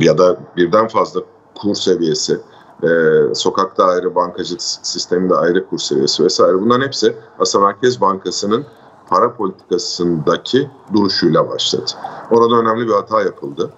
ya 0.00 0.18
da 0.18 0.36
birden 0.56 0.88
fazla 0.88 1.20
kur 1.54 1.74
seviyesi, 1.74 2.40
e, 2.82 2.88
sokakta 3.34 3.84
ayrı 3.84 4.14
bankacılık 4.14 4.62
sisteminde 4.62 5.34
ayrı 5.34 5.68
kur 5.68 5.78
seviyesi 5.78 6.24
vesaire 6.24 6.60
bunların 6.60 6.86
hepsi 6.86 7.16
aslında 7.38 7.66
Merkez 7.66 8.00
Bankası'nın 8.00 8.66
para 9.08 9.36
politikasındaki 9.36 10.70
duruşuyla 10.94 11.48
başladı. 11.48 11.90
Orada 12.30 12.54
önemli 12.54 12.88
bir 12.88 12.92
hata 12.92 13.22
yapıldı. 13.22 13.70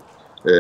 E, 0.47 0.55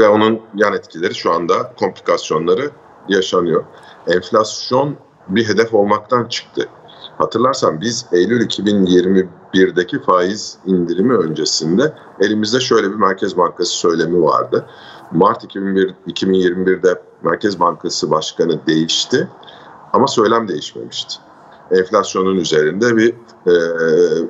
ve 0.00 0.08
onun 0.08 0.40
yan 0.54 0.74
etkileri 0.74 1.14
şu 1.14 1.32
anda 1.32 1.72
komplikasyonları 1.78 2.70
yaşanıyor. 3.08 3.64
Enflasyon 4.06 4.96
bir 5.28 5.48
hedef 5.48 5.74
olmaktan 5.74 6.24
çıktı. 6.24 6.68
Hatırlarsan 7.20 7.80
biz 7.80 8.06
Eylül 8.12 8.46
2021'deki 8.46 10.02
faiz 10.02 10.58
indirimi 10.66 11.14
öncesinde 11.14 11.94
elimizde 12.20 12.60
şöyle 12.60 12.90
bir 12.90 12.94
Merkez 12.94 13.36
Bankası 13.36 13.72
söylemi 13.72 14.22
vardı. 14.22 14.66
Mart 15.12 15.44
2001, 15.44 15.94
2021'de 16.08 17.02
Merkez 17.22 17.60
Bankası 17.60 18.10
Başkanı 18.10 18.66
değişti 18.66 19.28
ama 19.92 20.06
söylem 20.06 20.48
değişmemişti. 20.48 21.14
Enflasyonun 21.70 22.36
üzerinde 22.36 22.96
bir 22.96 23.14
e, 23.46 23.54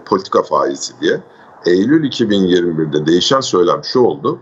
politika 0.05 0.43
faizi 0.43 0.93
diye. 1.01 1.21
Eylül 1.67 2.05
2021'de 2.05 3.07
değişen 3.07 3.41
söylem 3.41 3.85
şu 3.85 4.01
oldu. 4.01 4.39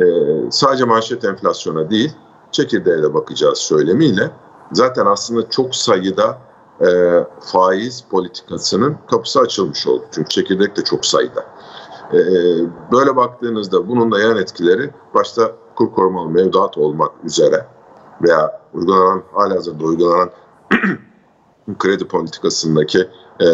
E, 0.00 0.04
sadece 0.50 0.84
manşet 0.84 1.24
enflasyona 1.24 1.90
değil, 1.90 2.12
çekirdeğe 2.52 3.02
de 3.02 3.14
bakacağız 3.14 3.58
söylemiyle 3.58 4.30
zaten 4.72 5.06
aslında 5.06 5.50
çok 5.50 5.74
sayıda 5.74 6.38
e, 6.80 6.86
faiz 7.40 8.04
politikasının 8.10 8.96
kapısı 9.10 9.40
açılmış 9.40 9.86
oldu. 9.86 10.04
Çünkü 10.10 10.28
çekirdek 10.28 10.76
de 10.76 10.84
çok 10.84 11.06
sayıda. 11.06 11.44
E, 12.12 12.18
böyle 12.92 13.16
baktığınızda 13.16 13.88
bunun 13.88 14.12
da 14.12 14.20
yan 14.20 14.36
etkileri 14.36 14.90
başta 15.14 15.52
kur 15.76 15.92
korumalı 15.92 16.30
mevduat 16.30 16.78
olmak 16.78 17.12
üzere 17.24 17.66
veya 18.22 18.60
uygulanan 18.74 19.22
halihazırda 19.32 19.84
uygulanan 19.84 20.30
kredi 21.78 22.08
politikasındaki 22.08 23.08
e, 23.40 23.46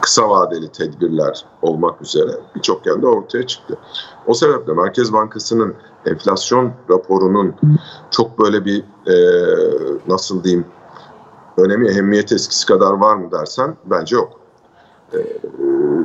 kısa 0.00 0.30
vadeli 0.30 0.68
tedbirler 0.68 1.44
olmak 1.62 2.02
üzere 2.02 2.30
birçok 2.54 2.86
yerde 2.86 3.06
ortaya 3.06 3.46
çıktı. 3.46 3.78
O 4.26 4.34
sebeple 4.34 4.72
Merkez 4.72 5.12
Bankası'nın 5.12 5.74
enflasyon 6.06 6.72
raporunun 6.90 7.54
çok 8.10 8.38
böyle 8.38 8.64
bir 8.64 8.84
e, 9.06 9.16
nasıl 10.08 10.44
diyeyim 10.44 10.66
önemi, 11.58 11.88
ehemmiyeti 11.88 12.34
eskisi 12.34 12.66
kadar 12.66 12.92
var 12.92 13.16
mı 13.16 13.32
dersen 13.32 13.76
bence 13.84 14.16
yok. 14.16 14.40
E, 15.12 15.18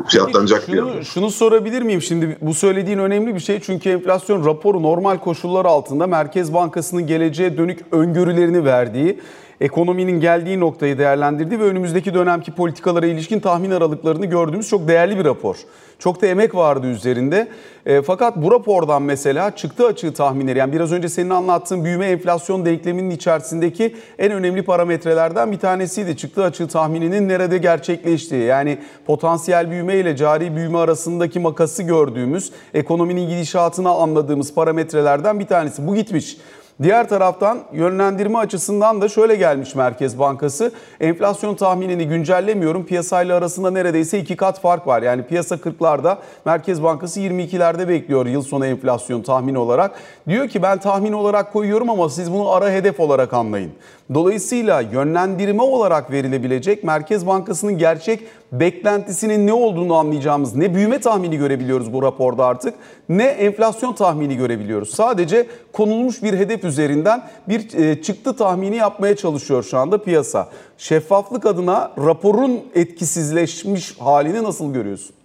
fiyatlanacak 0.08 0.64
şunu, 0.64 0.96
bir 0.96 1.04
Şunu 1.04 1.32
sorabilir 1.32 1.82
miyim? 1.82 2.02
Şimdi 2.02 2.38
bu 2.42 2.54
söylediğin 2.54 3.00
önemli 3.00 3.36
bir 3.36 3.40
şey 3.40 3.60
çünkü 3.60 3.90
enflasyon 3.90 4.46
raporu 4.46 4.84
normal 4.84 5.18
koşullar 5.18 5.66
altında 5.66 6.08
Merkez 6.08 6.54
Bankası'nın 6.54 7.08
geleceğe 7.08 7.58
dönük 7.58 7.86
öngörülerini 7.92 8.66
verdiği 8.66 9.20
ekonominin 9.62 10.20
geldiği 10.20 10.60
noktayı 10.60 10.98
değerlendirdi 10.98 11.60
ve 11.60 11.64
önümüzdeki 11.64 12.14
dönemki 12.14 12.52
politikalara 12.52 13.06
ilişkin 13.06 13.40
tahmin 13.40 13.72
aralıklarını 13.72 14.26
gördüğümüz 14.26 14.70
çok 14.70 14.88
değerli 14.88 15.18
bir 15.18 15.26
rapor. 15.26 15.56
Çok 16.00 16.22
da 16.22 16.28
emek 16.28 16.56
vardı 16.56 16.88
üzerinde. 16.88 17.48
E, 17.86 18.02
fakat 18.02 18.38
bu 18.38 18.52
rapordan 18.52 19.02
mesela 19.02 19.56
çıktı 19.56 19.86
açığı 19.86 20.14
tahminleri 20.14 20.60
yani 20.60 20.74
biraz 20.74 20.92
önce 20.92 21.10
senin 21.10 21.30
anlattığın 21.30 21.84
büyüme 21.84 22.06
enflasyon 22.06 22.66
denkleminin 22.66 23.10
içerisindeki 23.10 23.96
en 24.20 24.32
önemli 24.32 24.64
parametrelerden 24.64 25.52
bir 25.52 25.60
tanesiydi. 25.60 26.18
Çıktı 26.18 26.44
açığı 26.44 26.68
tahmininin 26.68 27.30
nerede 27.30 27.58
gerçekleştiği 27.58 28.44
yani 28.44 28.78
potansiyel 29.06 29.72
büyüme 29.72 29.96
ile 29.96 30.16
cari 30.16 30.56
büyüme 30.56 30.78
arasındaki 30.78 31.40
makası 31.40 31.84
gördüğümüz 31.84 32.52
ekonominin 32.74 33.30
gidişatını 33.30 33.90
anladığımız 33.90 34.54
parametrelerden 34.54 35.40
bir 35.40 35.48
tanesi. 35.48 35.88
Bu 35.88 35.96
gitmiş. 35.96 36.38
Diğer 36.84 37.10
taraftan 37.10 37.60
yönlendirme 37.74 38.40
açısından 38.40 39.02
da 39.02 39.10
şöyle 39.10 39.36
gelmiş 39.36 39.76
Merkez 39.76 40.20
Bankası. 40.20 40.72
Enflasyon 41.00 41.56
tahminini 41.56 42.08
güncellemiyorum. 42.08 42.86
Piyasayla 42.86 43.38
arasında 43.38 43.72
neredeyse 43.72 44.20
iki 44.20 44.36
kat 44.36 44.62
fark 44.62 44.88
var. 44.88 45.02
Yani 45.02 45.24
piyasa 45.24 45.56
40'larda 45.56 46.18
Merkez 46.46 46.84
Bankası 46.84 47.20
22'lerde 47.20 47.88
bekliyor 47.88 48.26
yıl 48.26 48.42
sonu 48.42 48.66
enflasyon 48.66 49.22
tahmini 49.22 49.58
olarak. 49.58 49.92
Diyor 50.28 50.48
ki 50.48 50.64
ben 50.64 50.78
tahmin 50.78 51.14
olarak 51.14 51.54
koyuyorum 51.54 51.90
ama 51.90 52.10
siz 52.10 52.34
bunu 52.34 52.52
ara 52.52 52.70
hedef 52.70 53.00
olarak 53.00 53.34
anlayın. 53.34 53.72
Dolayısıyla 54.14 54.82
yönlendirme 54.82 55.64
olarak 55.64 56.12
verilebilecek 56.12 56.84
Merkez 56.84 57.28
Bankası'nın 57.28 57.78
gerçek 57.78 58.28
beklentisinin 58.52 59.48
ne 59.48 59.54
olduğunu 59.54 59.96
anlayacağımız 59.96 60.56
ne 60.56 60.76
büyüme 60.76 61.00
tahmini 61.00 61.38
görebiliyoruz 61.38 61.94
bu 61.94 62.04
raporda 62.04 62.46
artık 62.46 62.74
ne 63.10 63.24
enflasyon 63.24 63.94
tahmini 63.94 64.38
görebiliyoruz. 64.38 64.90
Sadece 64.90 65.48
konulmuş 65.74 66.24
bir 66.24 66.34
hedef 66.34 66.64
üzerinden 66.64 67.24
bir 67.50 67.74
e, 67.74 68.02
çıktı 68.02 68.36
tahmini 68.36 68.76
yapmaya 68.76 69.16
çalışıyor 69.16 69.64
şu 69.64 69.78
anda 69.78 70.04
piyasa. 70.04 70.50
Şeffaflık 70.78 71.46
adına 71.46 71.92
raporun 71.98 72.60
etkisizleşmiş 72.76 74.00
halini 74.00 74.44
nasıl 74.44 74.74
görüyorsun? 74.74 75.21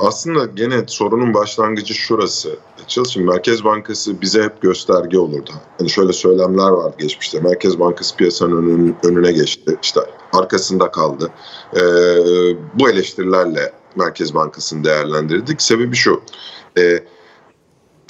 Aslında 0.00 0.44
gene 0.44 0.84
sorunun 0.86 1.34
başlangıcı 1.34 1.94
şurası. 1.94 2.56
Çalışın 2.86 3.24
Merkez 3.24 3.64
Bankası 3.64 4.20
bize 4.20 4.42
hep 4.42 4.62
gösterge 4.62 5.18
olurdu. 5.18 5.50
Hani 5.78 5.90
şöyle 5.90 6.12
söylemler 6.12 6.68
var 6.68 6.92
geçmişte. 6.98 7.40
Merkez 7.40 7.78
Bankası 7.78 8.16
piyasanın 8.16 8.96
önüne 9.04 9.32
geçti. 9.32 9.78
İşte 9.82 10.00
arkasında 10.32 10.90
kaldı. 10.90 11.30
Ee, 11.76 11.80
bu 12.74 12.90
eleştirilerle 12.90 13.72
Merkez 13.96 14.34
Bankası'nı 14.34 14.84
değerlendirdik. 14.84 15.62
Sebebi 15.62 15.96
şu. 15.96 16.22
E, 16.78 17.04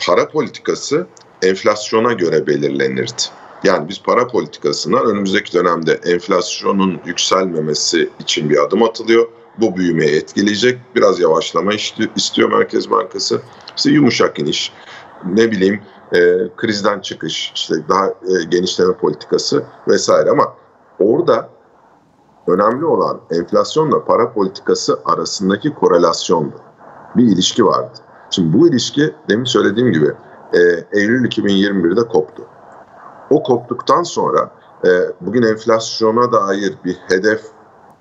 para 0.07 0.29
politikası 0.29 1.07
enflasyona 1.43 2.13
göre 2.13 2.47
belirlenirdi. 2.47 3.23
Yani 3.65 3.89
biz 3.89 4.03
para 4.03 4.27
politikasına 4.29 5.01
önümüzdeki 5.01 5.53
dönemde 5.53 6.01
enflasyonun 6.05 7.01
yükselmemesi 7.07 8.11
için 8.21 8.51
bir 8.51 8.65
adım 8.65 8.83
atılıyor. 8.83 9.29
Bu 9.61 9.77
büyümeyi 9.77 10.17
etkileyecek. 10.17 10.81
Biraz 10.95 11.21
yavaşlama 11.21 11.73
istiyor 12.17 12.53
Merkez 12.53 12.91
Bankası. 12.91 13.41
İşte 13.77 13.91
yumuşak 13.91 14.39
iniş, 14.39 14.73
ne 15.25 15.51
bileyim 15.51 15.83
e, 16.13 16.19
krizden 16.57 17.01
çıkış, 17.01 17.53
işte 17.55 17.75
daha 17.89 18.07
e, 18.07 18.45
genişleme 18.49 18.93
politikası 18.93 19.65
vesaire 19.89 20.31
ama 20.31 20.55
orada 20.99 21.49
önemli 22.47 22.85
olan 22.85 23.21
enflasyonla 23.31 24.05
para 24.05 24.33
politikası 24.33 25.01
arasındaki 25.05 25.75
korelasyondu. 25.75 26.57
Bir 27.17 27.25
ilişki 27.25 27.67
vardı. 27.67 27.99
Şimdi 28.31 28.59
bu 28.59 28.69
ilişki 28.69 29.15
demin 29.29 29.45
söylediğim 29.45 29.93
gibi 29.93 30.13
e, 30.53 30.59
Eylül 30.93 31.25
2021'de 31.25 32.09
koptu. 32.09 32.43
O 33.31 33.43
koptuktan 33.43 34.03
sonra 34.03 34.51
e, 34.85 34.91
bugün 35.21 35.43
enflasyona 35.43 36.33
dair 36.33 36.75
bir 36.85 36.97
hedef 37.09 37.43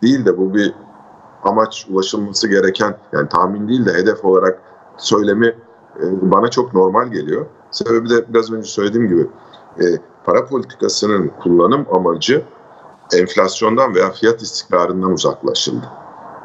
değil 0.01 0.25
de 0.25 0.37
bu 0.37 0.53
bir 0.53 0.73
amaç 1.43 1.87
ulaşılması 1.89 2.47
gereken 2.47 2.97
yani 3.11 3.29
tahmin 3.29 3.67
değil 3.67 3.85
de 3.85 3.93
hedef 3.93 4.25
olarak 4.25 4.61
söylemi 4.97 5.47
e, 5.99 6.03
bana 6.21 6.49
çok 6.49 6.73
normal 6.73 7.07
geliyor. 7.07 7.45
Sebebi 7.71 8.09
de 8.09 8.33
biraz 8.33 8.51
önce 8.51 8.67
söylediğim 8.67 9.07
gibi 9.07 9.27
e, 9.79 9.83
para 10.25 10.45
politikasının 10.45 11.31
kullanım 11.43 11.85
amacı 11.91 12.43
enflasyondan 13.13 13.95
veya 13.95 14.11
fiyat 14.11 14.41
istikrarından 14.41 15.11
uzaklaşıldı. 15.11 15.85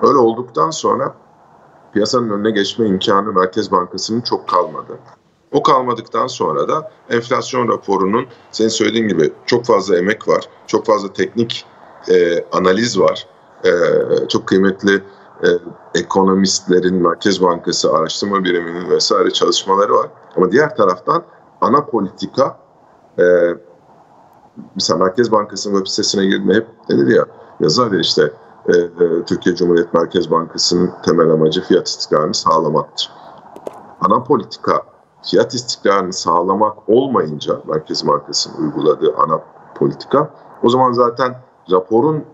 Öyle 0.02 0.18
olduktan 0.18 0.70
sonra 0.70 1.14
piyasanın 1.92 2.30
önüne 2.30 2.50
geçme 2.50 2.86
imkanı 2.86 3.32
Merkez 3.32 3.72
Bankası'nın 3.72 4.20
çok 4.20 4.48
kalmadı. 4.48 4.98
O 5.52 5.62
kalmadıktan 5.62 6.26
sonra 6.26 6.68
da 6.68 6.90
enflasyon 7.10 7.68
raporunun 7.68 8.26
senin 8.50 8.68
söylediğin 8.68 9.08
gibi 9.08 9.32
çok 9.46 9.64
fazla 9.64 9.98
emek 9.98 10.28
var, 10.28 10.48
çok 10.66 10.86
fazla 10.86 11.12
teknik 11.12 11.66
e, 12.08 12.44
analiz 12.52 13.00
var, 13.00 13.26
e, 13.64 13.70
çok 14.28 14.46
kıymetli 14.46 15.02
e, 15.44 15.48
ekonomistlerin, 15.94 16.94
Merkez 16.94 17.42
Bankası 17.42 17.92
araştırma 17.92 18.44
biriminin 18.44 18.90
vesaire 18.90 19.30
çalışmaları 19.30 19.94
var. 19.94 20.08
Ama 20.36 20.52
diğer 20.52 20.76
taraftan 20.76 21.22
ana 21.60 21.84
politika 21.84 22.58
e, 23.18 23.24
mesela 24.74 24.98
Merkez 24.98 25.32
Bankası'nın 25.32 25.74
web 25.74 25.86
sitesine 25.86 26.24
girdiğinde 26.24 26.54
hep 26.54 26.66
denir 26.88 27.16
ya 27.16 27.26
yazar 27.60 27.92
ya 27.92 27.98
işte 28.00 28.32
e, 28.68 28.76
e, 28.76 29.24
Türkiye 29.26 29.54
Cumhuriyet 29.56 29.94
Merkez 29.94 30.30
Bankası'nın 30.30 30.90
temel 31.04 31.30
amacı 31.30 31.62
fiyat 31.62 31.88
istikrarını 31.88 32.34
sağlamaktır. 32.34 33.10
Ana 34.00 34.24
politika 34.24 34.82
fiyat 35.22 35.54
istikrarını 35.54 36.12
sağlamak 36.12 36.88
olmayınca 36.88 37.60
Merkez 37.66 38.06
Bankası'nın 38.06 38.64
uyguladığı 38.64 39.14
ana 39.16 39.40
politika 39.74 40.30
o 40.62 40.68
zaman 40.68 40.92
zaten 40.92 41.34
raporun 41.70 42.24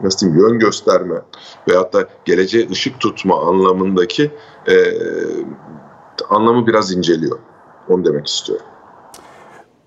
nasıl 0.00 0.20
diyeyim, 0.20 0.42
yön 0.42 0.58
gösterme 0.58 1.14
veyahut 1.68 1.92
da 1.92 2.08
geleceğe 2.24 2.70
ışık 2.70 3.00
tutma 3.00 3.40
anlamındaki 3.40 4.30
e, 4.68 4.74
anlamı 6.30 6.66
biraz 6.66 6.92
inceliyor. 6.92 7.38
Onu 7.88 8.04
demek 8.04 8.26
istiyorum. 8.26 8.66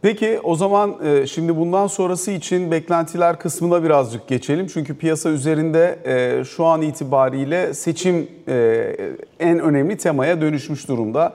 Peki 0.04 0.40
o 0.44 0.56
zaman 0.56 0.96
e, 1.06 1.28
şimdi 1.28 1.58
bundan 1.58 1.88
sonrası 1.88 2.32
için 2.32 2.72
beklentiler 2.72 3.40
kısmına 3.40 3.84
birazcık 3.84 4.28
geçelim. 4.28 4.68
Çünkü 4.68 4.98
piyasa 4.98 5.30
üzerinde 5.30 6.00
e, 6.06 6.44
şu 6.44 6.66
an 6.66 6.82
itibariyle 6.82 7.74
seçim 7.74 8.28
e, 8.48 8.96
en 9.40 9.60
önemli 9.60 9.98
temaya 9.98 10.42
dönüşmüş 10.42 10.88
durumda. 10.88 11.34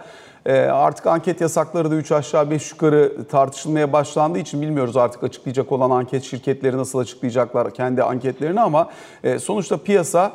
Artık 0.72 1.06
anket 1.06 1.40
yasakları 1.40 1.90
da 1.90 1.94
3 1.94 2.12
aşağı 2.12 2.50
5 2.50 2.70
yukarı 2.70 3.24
tartışılmaya 3.30 3.92
başlandığı 3.92 4.38
için 4.38 4.62
bilmiyoruz 4.62 4.96
artık 4.96 5.24
açıklayacak 5.24 5.72
olan 5.72 5.90
anket 5.90 6.22
şirketleri 6.22 6.76
nasıl 6.76 6.98
açıklayacaklar 6.98 7.74
kendi 7.74 8.02
anketlerini 8.02 8.60
ama 8.60 8.90
sonuçta 9.38 9.76
piyasa 9.76 10.32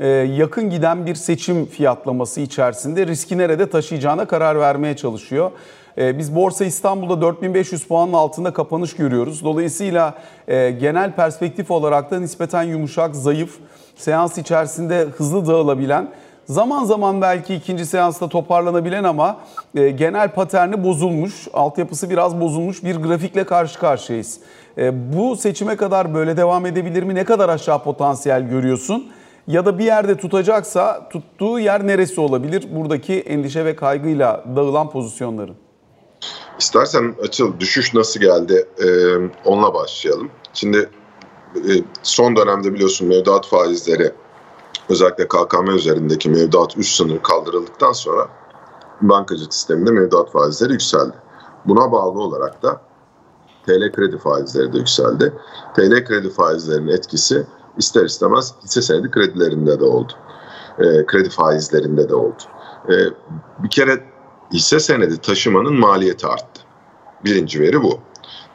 e, 0.00 0.08
yakın 0.08 0.70
giden 0.70 1.06
bir 1.06 1.14
seçim 1.14 1.66
fiyatlaması 1.66 2.40
içerisinde 2.40 3.06
riski 3.06 3.38
nerede 3.38 3.70
taşıyacağına 3.70 4.24
karar 4.24 4.60
vermeye 4.60 4.96
çalışıyor. 4.96 5.50
E, 5.98 6.18
biz 6.18 6.34
Borsa 6.34 6.64
İstanbul'da 6.64 7.20
4500 7.20 7.84
puanın 7.84 8.12
altında 8.12 8.52
kapanış 8.52 8.96
görüyoruz. 8.96 9.44
Dolayısıyla 9.44 10.14
e, 10.48 10.70
genel 10.70 11.12
perspektif 11.12 11.70
olarak 11.70 12.10
da 12.10 12.20
nispeten 12.20 12.62
yumuşak, 12.62 13.16
zayıf, 13.16 13.58
seans 13.96 14.38
içerisinde 14.38 15.00
hızlı 15.00 15.46
dağılabilen 15.46 16.10
Zaman 16.46 16.84
zaman 16.84 17.20
belki 17.20 17.54
ikinci 17.54 17.86
seansta 17.86 18.28
toparlanabilen 18.28 19.04
ama 19.04 19.40
e, 19.74 19.90
genel 19.90 20.34
paterni 20.34 20.84
bozulmuş, 20.84 21.48
altyapısı 21.52 22.10
biraz 22.10 22.40
bozulmuş 22.40 22.84
bir 22.84 22.96
grafikle 22.96 23.44
karşı 23.44 23.78
karşıyayız. 23.78 24.38
E, 24.78 25.12
bu 25.12 25.36
seçime 25.36 25.76
kadar 25.76 26.14
böyle 26.14 26.36
devam 26.36 26.66
edebilir 26.66 27.02
mi? 27.02 27.14
Ne 27.14 27.24
kadar 27.24 27.48
aşağı 27.48 27.82
potansiyel 27.82 28.48
görüyorsun? 28.48 29.06
Ya 29.46 29.66
da 29.66 29.78
bir 29.78 29.84
yerde 29.84 30.16
tutacaksa 30.16 31.08
tuttuğu 31.08 31.58
yer 31.58 31.86
neresi 31.86 32.20
olabilir? 32.20 32.64
Buradaki 32.76 33.14
endişe 33.14 33.64
ve 33.64 33.76
kaygıyla 33.76 34.44
dağılan 34.56 34.90
pozisyonların. 34.90 35.56
İstersen 36.58 37.14
açıl 37.22 37.60
düşüş 37.60 37.94
nasıl 37.94 38.20
geldi 38.20 38.68
ee, 38.78 38.86
onunla 39.44 39.74
başlayalım. 39.74 40.30
Şimdi 40.54 40.90
e, 41.56 41.70
son 42.02 42.36
dönemde 42.36 42.74
biliyorsun 42.74 43.08
mevduat 43.08 43.46
faizleri 43.46 44.12
özellikle 44.88 45.28
KKM 45.28 45.70
üzerindeki 45.70 46.30
mevduat 46.30 46.76
üst 46.76 46.96
sınır 46.96 47.22
kaldırıldıktan 47.22 47.92
sonra 47.92 48.28
bankacılık 49.00 49.54
sisteminde 49.54 49.90
mevduat 49.90 50.32
faizleri 50.32 50.72
yükseldi. 50.72 51.16
Buna 51.66 51.92
bağlı 51.92 52.20
olarak 52.20 52.62
da 52.62 52.80
TL 53.66 53.92
kredi 53.92 54.18
faizleri 54.18 54.72
de 54.72 54.78
yükseldi. 54.78 55.32
TL 55.76 56.04
kredi 56.04 56.30
faizlerinin 56.30 56.92
etkisi 56.92 57.46
ister 57.78 58.04
istemez 58.04 58.54
hisse 58.64 58.82
senedi 58.82 59.10
kredilerinde 59.10 59.80
de 59.80 59.84
oldu. 59.84 60.12
E, 60.78 61.06
kredi 61.06 61.30
faizlerinde 61.30 62.08
de 62.08 62.14
oldu. 62.14 62.42
E, 62.88 62.94
bir 63.58 63.70
kere 63.70 64.04
hisse 64.52 64.80
senedi 64.80 65.18
taşımanın 65.18 65.74
maliyeti 65.74 66.26
arttı. 66.26 66.60
Birinci 67.24 67.60
veri 67.60 67.82
bu. 67.82 67.98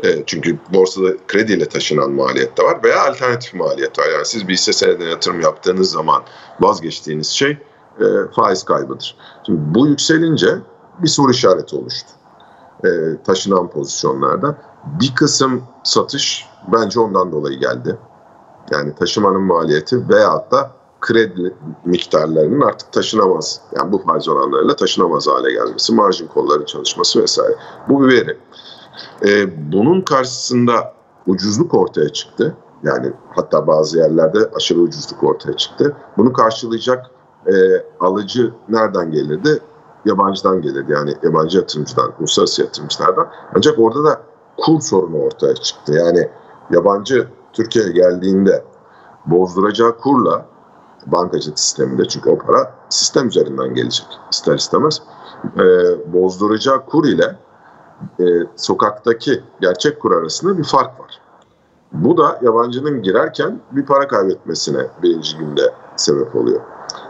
E, 0.03 0.23
çünkü 0.25 0.57
borsada 0.73 1.07
krediyle 1.27 1.65
taşınan 1.65 2.11
maliyet 2.11 2.57
de 2.57 2.63
var 2.63 2.83
veya 2.83 3.07
alternatif 3.09 3.53
maliyet 3.53 3.99
var. 3.99 4.05
Yani 4.13 4.25
siz 4.25 4.47
bir 4.47 4.53
hisse 4.53 4.73
senedine 4.73 5.09
yatırım 5.09 5.41
yaptığınız 5.41 5.91
zaman 5.91 6.23
vazgeçtiğiniz 6.59 7.27
şey 7.27 7.57
e, 7.99 8.05
faiz 8.35 8.63
kaybıdır. 8.63 9.17
Şimdi 9.45 9.59
bu 9.61 9.87
yükselince 9.87 10.55
bir 10.99 11.07
soru 11.07 11.31
işareti 11.31 11.75
oluştu. 11.75 12.09
E, 12.85 12.89
taşınan 13.25 13.69
pozisyonlarda. 13.69 14.57
Bir 15.01 15.15
kısım 15.15 15.63
satış 15.83 16.45
bence 16.73 16.99
ondan 16.99 17.31
dolayı 17.31 17.59
geldi. 17.59 17.97
Yani 18.71 18.95
taşımanın 18.95 19.41
maliyeti 19.41 20.09
veyahut 20.09 20.51
da 20.51 20.71
kredi 21.01 21.53
miktarlarının 21.85 22.61
artık 22.61 22.93
taşınamaz, 22.93 23.61
yani 23.77 23.91
bu 23.91 23.97
faiz 23.97 24.27
oranlarıyla 24.27 24.75
taşınamaz 24.75 25.27
hale 25.27 25.51
gelmesi, 25.51 25.93
marjin 25.93 26.27
kolları 26.27 26.65
çalışması 26.65 27.21
vesaire. 27.21 27.55
Bu 27.89 28.03
bir 28.03 28.07
veri. 28.07 28.37
E, 29.25 29.47
bunun 29.71 30.01
karşısında 30.01 30.93
ucuzluk 31.27 31.73
ortaya 31.73 32.09
çıktı. 32.09 32.55
Yani 32.83 33.13
hatta 33.29 33.67
bazı 33.67 33.97
yerlerde 33.97 34.39
aşırı 34.55 34.79
ucuzluk 34.79 35.23
ortaya 35.23 35.57
çıktı. 35.57 35.95
Bunu 36.17 36.33
karşılayacak 36.33 37.11
e, 37.47 37.53
alıcı 37.99 38.53
nereden 38.69 39.11
gelirdi? 39.11 39.59
Yabancıdan 40.05 40.61
gelirdi. 40.61 40.91
Yani 40.91 41.13
yabancı 41.23 41.57
yatırımcıdan, 41.57 42.13
uluslararası 42.19 42.61
yatırımcılardan. 42.61 43.27
Ancak 43.55 43.79
orada 43.79 44.03
da 44.03 44.21
kur 44.57 44.81
sorunu 44.81 45.17
ortaya 45.17 45.55
çıktı. 45.55 45.93
Yani 45.93 46.29
yabancı 46.71 47.27
Türkiye'ye 47.53 47.91
geldiğinde 47.91 48.63
bozduracağı 49.25 49.97
kurla 49.97 50.45
bankacılık 51.05 51.59
sisteminde 51.59 52.07
çünkü 52.07 52.29
o 52.29 52.37
para 52.37 52.75
sistem 52.89 53.27
üzerinden 53.27 53.73
gelecek 53.73 54.07
ister 54.31 54.55
istemez. 54.55 55.01
E, 55.57 55.63
bozduracağı 56.13 56.85
kur 56.85 57.05
ile 57.05 57.35
e, 58.19 58.23
sokaktaki 58.55 59.43
gerçek 59.61 59.99
kur 59.99 60.11
arasında 60.11 60.57
bir 60.57 60.63
fark 60.63 60.99
var. 60.99 61.21
Bu 61.91 62.17
da 62.17 62.39
yabancının 62.41 63.03
girerken 63.03 63.61
bir 63.71 63.85
para 63.85 64.07
kaybetmesine 64.07 64.87
birinci 65.03 65.37
günde 65.37 65.73
sebep 65.95 66.35
oluyor. 66.35 66.61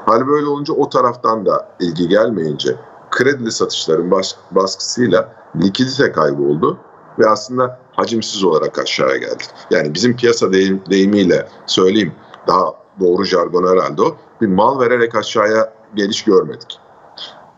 Hal 0.05 0.27
böyle 0.27 0.47
olunca 0.47 0.73
o 0.73 0.89
taraftan 0.89 1.45
da 1.45 1.69
ilgi 1.79 2.07
gelmeyince 2.07 2.75
kredili 3.11 3.51
satışların 3.51 4.11
bas 4.11 4.35
baskısıyla 4.51 5.33
likidite 5.55 6.11
kaybı 6.11 6.43
oldu 6.43 6.77
ve 7.19 7.29
aslında 7.29 7.79
hacimsiz 7.91 8.43
olarak 8.43 8.79
aşağıya 8.79 9.17
geldi. 9.17 9.43
Yani 9.71 9.93
bizim 9.93 10.15
piyasa 10.15 10.53
deyim, 10.53 10.81
deyimiyle 10.89 11.47
söyleyeyim 11.65 12.13
daha 12.47 12.73
doğru 12.99 13.25
jargon 13.25 13.67
herhalde 13.67 14.01
o. 14.01 14.15
Bir 14.41 14.47
mal 14.47 14.79
vererek 14.79 15.15
aşağıya 15.15 15.73
geliş 15.95 16.23
görmedik. 16.23 16.79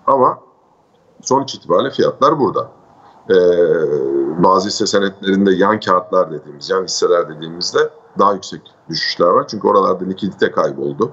Ama 0.08 0.40
sonuç 1.22 1.56
itibariyle 1.56 1.92
fiyatlar 1.92 2.40
burada 2.40 2.72
e, 3.32 3.36
bazı 4.44 4.68
hisse 4.68 4.88
senetlerinde 4.88 5.52
yan 5.52 5.80
kağıtlar 5.80 6.32
dediğimiz, 6.32 6.70
yan 6.70 6.84
hisseler 6.84 7.30
dediğimizde 7.30 7.90
daha 8.20 8.34
yüksek 8.34 8.62
düşüşler 8.90 9.28
var. 9.28 9.48
Çünkü 9.48 9.68
oralarda 9.68 10.06
likidite 10.06 10.52
kayboldu. 10.52 11.12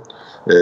E, 0.50 0.54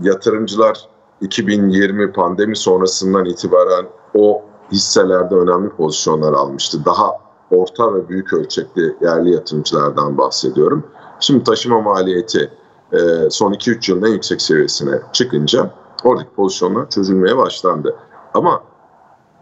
yatırımcılar 0.00 0.88
2020 1.20 2.12
pandemi 2.12 2.56
sonrasından 2.56 3.24
itibaren 3.24 3.86
o 4.14 4.42
hisselerde 4.72 5.34
önemli 5.34 5.70
pozisyonlar 5.70 6.32
almıştı. 6.32 6.84
Daha 6.84 7.12
orta 7.50 7.94
ve 7.94 8.08
büyük 8.08 8.32
ölçekli 8.32 8.96
yerli 9.00 9.30
yatırımcılardan 9.30 10.18
bahsediyorum. 10.18 10.86
Şimdi 11.20 11.44
taşıma 11.44 11.80
maliyeti 11.80 12.50
e, 12.92 13.30
son 13.30 13.52
2-3 13.52 13.90
yılın 13.90 14.06
en 14.06 14.12
yüksek 14.12 14.42
seviyesine 14.42 15.00
çıkınca 15.12 15.70
oradaki 16.04 16.30
pozisyonlar 16.30 16.90
çözülmeye 16.90 17.36
başlandı. 17.36 17.96
Ama 18.34 18.62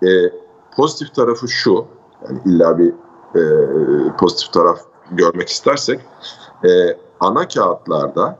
e, 0.02 0.08
Pozitif 0.78 1.14
tarafı 1.14 1.48
şu, 1.48 1.86
yani 2.28 2.40
illa 2.46 2.78
bir 2.78 2.94
e, 3.34 3.42
pozitif 4.18 4.52
taraf 4.52 4.80
görmek 5.10 5.48
istersek, 5.48 6.00
e, 6.64 6.68
ana 7.20 7.48
kağıtlarda 7.48 8.38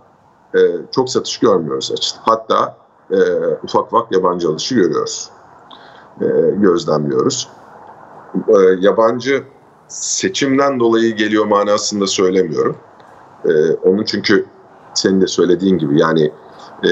e, 0.55 0.59
çok 0.91 1.11
satış 1.11 1.39
görmüyoruz 1.39 1.93
açıkçası. 1.93 2.21
Hatta 2.23 2.77
e, 3.11 3.19
ufak 3.63 3.87
ufak 3.87 4.13
yabancı 4.13 4.49
alışı 4.49 4.75
görüyoruz, 4.75 5.31
e, 6.21 6.27
gözlemliyoruz. 6.57 7.49
E, 8.49 8.61
yabancı 8.81 9.45
seçimden 9.89 10.81
dolayı 10.81 11.17
geliyor 11.17 11.47
manasında 11.47 12.07
söylemiyorum. 12.07 12.77
E, 13.45 13.73
onun 13.73 14.05
çünkü 14.05 14.47
senin 14.95 15.21
de 15.21 15.27
söylediğin 15.27 15.79
gibi 15.79 16.01
yani 16.01 16.33
e, 16.85 16.91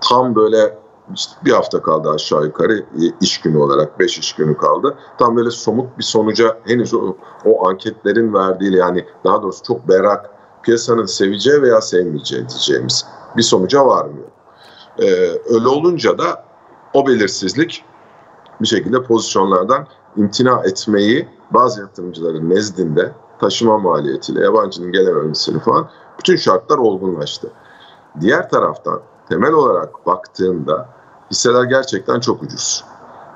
tam 0.00 0.34
böyle 0.34 0.78
işte 1.14 1.32
bir 1.44 1.52
hafta 1.52 1.82
kaldı 1.82 2.10
aşağı 2.10 2.44
yukarı 2.44 2.84
iş 3.20 3.40
günü 3.40 3.58
olarak 3.58 4.00
5 4.00 4.18
iş 4.18 4.32
günü 4.32 4.56
kaldı. 4.56 4.98
Tam 5.18 5.36
böyle 5.36 5.50
somut 5.50 5.98
bir 5.98 6.04
sonuca 6.04 6.58
henüz 6.64 6.94
o, 6.94 7.16
o 7.44 7.68
anketlerin 7.68 8.34
verdiği 8.34 8.76
yani 8.76 9.04
daha 9.24 9.42
doğrusu 9.42 9.62
çok 9.62 9.88
berrak 9.88 10.30
piyasanın 10.62 11.06
seveceği 11.06 11.62
veya 11.62 11.80
sevmeyeceği 11.80 12.48
diyeceğimiz 12.48 13.06
bir 13.36 13.42
sonuca 13.42 13.86
varmıyor. 13.86 14.28
Ee, 14.98 15.04
öyle 15.54 15.68
olunca 15.68 16.18
da 16.18 16.44
o 16.94 17.06
belirsizlik 17.06 17.84
bir 18.60 18.66
şekilde 18.66 19.02
pozisyonlardan 19.02 19.86
imtina 20.16 20.62
etmeyi 20.64 21.28
bazı 21.50 21.80
yatırımcıların 21.80 22.50
nezdinde 22.50 23.12
taşıma 23.38 23.78
maliyetiyle 23.78 24.40
yabancının 24.44 24.92
gelememesini 24.92 25.60
falan 25.60 25.90
bütün 26.18 26.36
şartlar 26.36 26.78
olgunlaştı. 26.78 27.50
Diğer 28.20 28.50
taraftan 28.50 29.00
temel 29.28 29.52
olarak 29.52 30.06
baktığında 30.06 30.95
hisseler 31.30 31.64
gerçekten 31.64 32.20
çok 32.20 32.42
ucuz. 32.42 32.84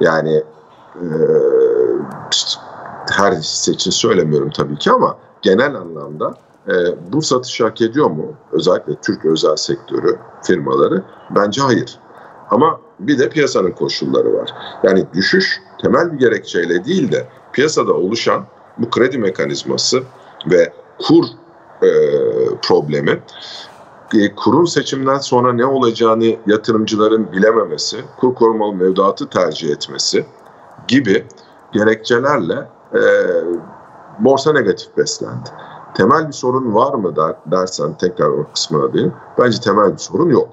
Yani 0.00 0.42
e, 0.94 1.05
her 3.11 3.33
hisse 3.33 3.72
için 3.72 3.90
söylemiyorum 3.90 4.50
tabii 4.50 4.76
ki 4.76 4.90
ama 4.90 5.16
genel 5.42 5.74
anlamda 5.74 6.35
e, 6.68 6.72
bu 7.12 7.22
satış 7.22 7.61
hak 7.61 7.81
ediyor 7.81 8.11
mu? 8.11 8.35
Özellikle 8.53 8.94
Türk 8.94 9.24
özel 9.24 9.57
sektörü 9.57 10.18
firmaları 10.42 11.03
bence 11.31 11.62
hayır. 11.62 11.98
Ama 12.50 12.81
bir 13.00 13.18
de 13.18 13.29
piyasanın 13.29 13.70
koşulları 13.70 14.35
var. 14.35 14.55
Yani 14.83 15.07
düşüş 15.14 15.61
temel 15.83 16.12
bir 16.12 16.18
gerekçeyle 16.18 16.85
değil 16.85 17.12
de 17.12 17.29
piyasada 17.53 17.92
oluşan 17.92 18.46
bu 18.79 18.90
kredi 18.90 19.18
mekanizması 19.18 20.03
ve 20.50 20.72
kur 20.98 21.24
e, 21.83 21.88
problemi 22.62 23.22
e, 24.14 24.35
kurun 24.35 24.64
seçimden 24.64 25.18
sonra 25.18 25.53
ne 25.53 25.66
olacağını 25.66 26.37
yatırımcıların 26.46 27.33
bilememesi, 27.33 27.96
kur 28.16 28.35
korumalı 28.35 28.75
mevduatı 28.75 29.29
tercih 29.29 29.70
etmesi 29.70 30.27
gibi 30.88 31.27
gerekçelerle 31.73 32.68
e, 32.94 33.01
borsa 34.18 34.53
negatif 34.53 34.96
beslendi. 34.96 35.51
Temel 35.94 36.29
bir 36.29 36.33
sorun 36.33 36.75
var 36.75 36.94
mı 36.94 37.16
der, 37.16 37.37
dersen 37.46 37.99
tekrar 37.99 38.29
o 38.29 38.46
kısmına 38.55 38.92
değin. 38.92 39.12
Bence 39.38 39.61
temel 39.61 39.92
bir 39.92 39.99
sorun 39.99 40.31
yok. 40.31 40.49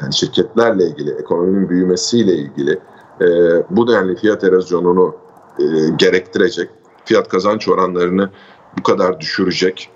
Yani 0.00 0.14
şirketlerle 0.14 0.84
ilgili, 0.84 1.10
ekonominin 1.10 1.68
büyümesiyle 1.68 2.34
ilgili 2.34 2.78
e, 3.20 3.26
bu 3.70 3.88
denli 3.88 4.16
fiyat 4.16 4.44
erozyonunu 4.44 5.16
e, 5.58 5.64
gerektirecek, 5.96 6.70
fiyat 7.04 7.28
kazanç 7.28 7.68
oranlarını 7.68 8.30
bu 8.78 8.82
kadar 8.82 9.20
düşürecek 9.20 9.90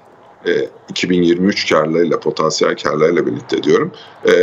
e, 0.46 0.68
2023 0.88 1.72
karlarıyla, 1.72 2.20
potansiyel 2.20 2.76
karlarıyla 2.76 3.26
birlikte 3.26 3.62
diyorum. 3.62 3.92
E, 4.28 4.34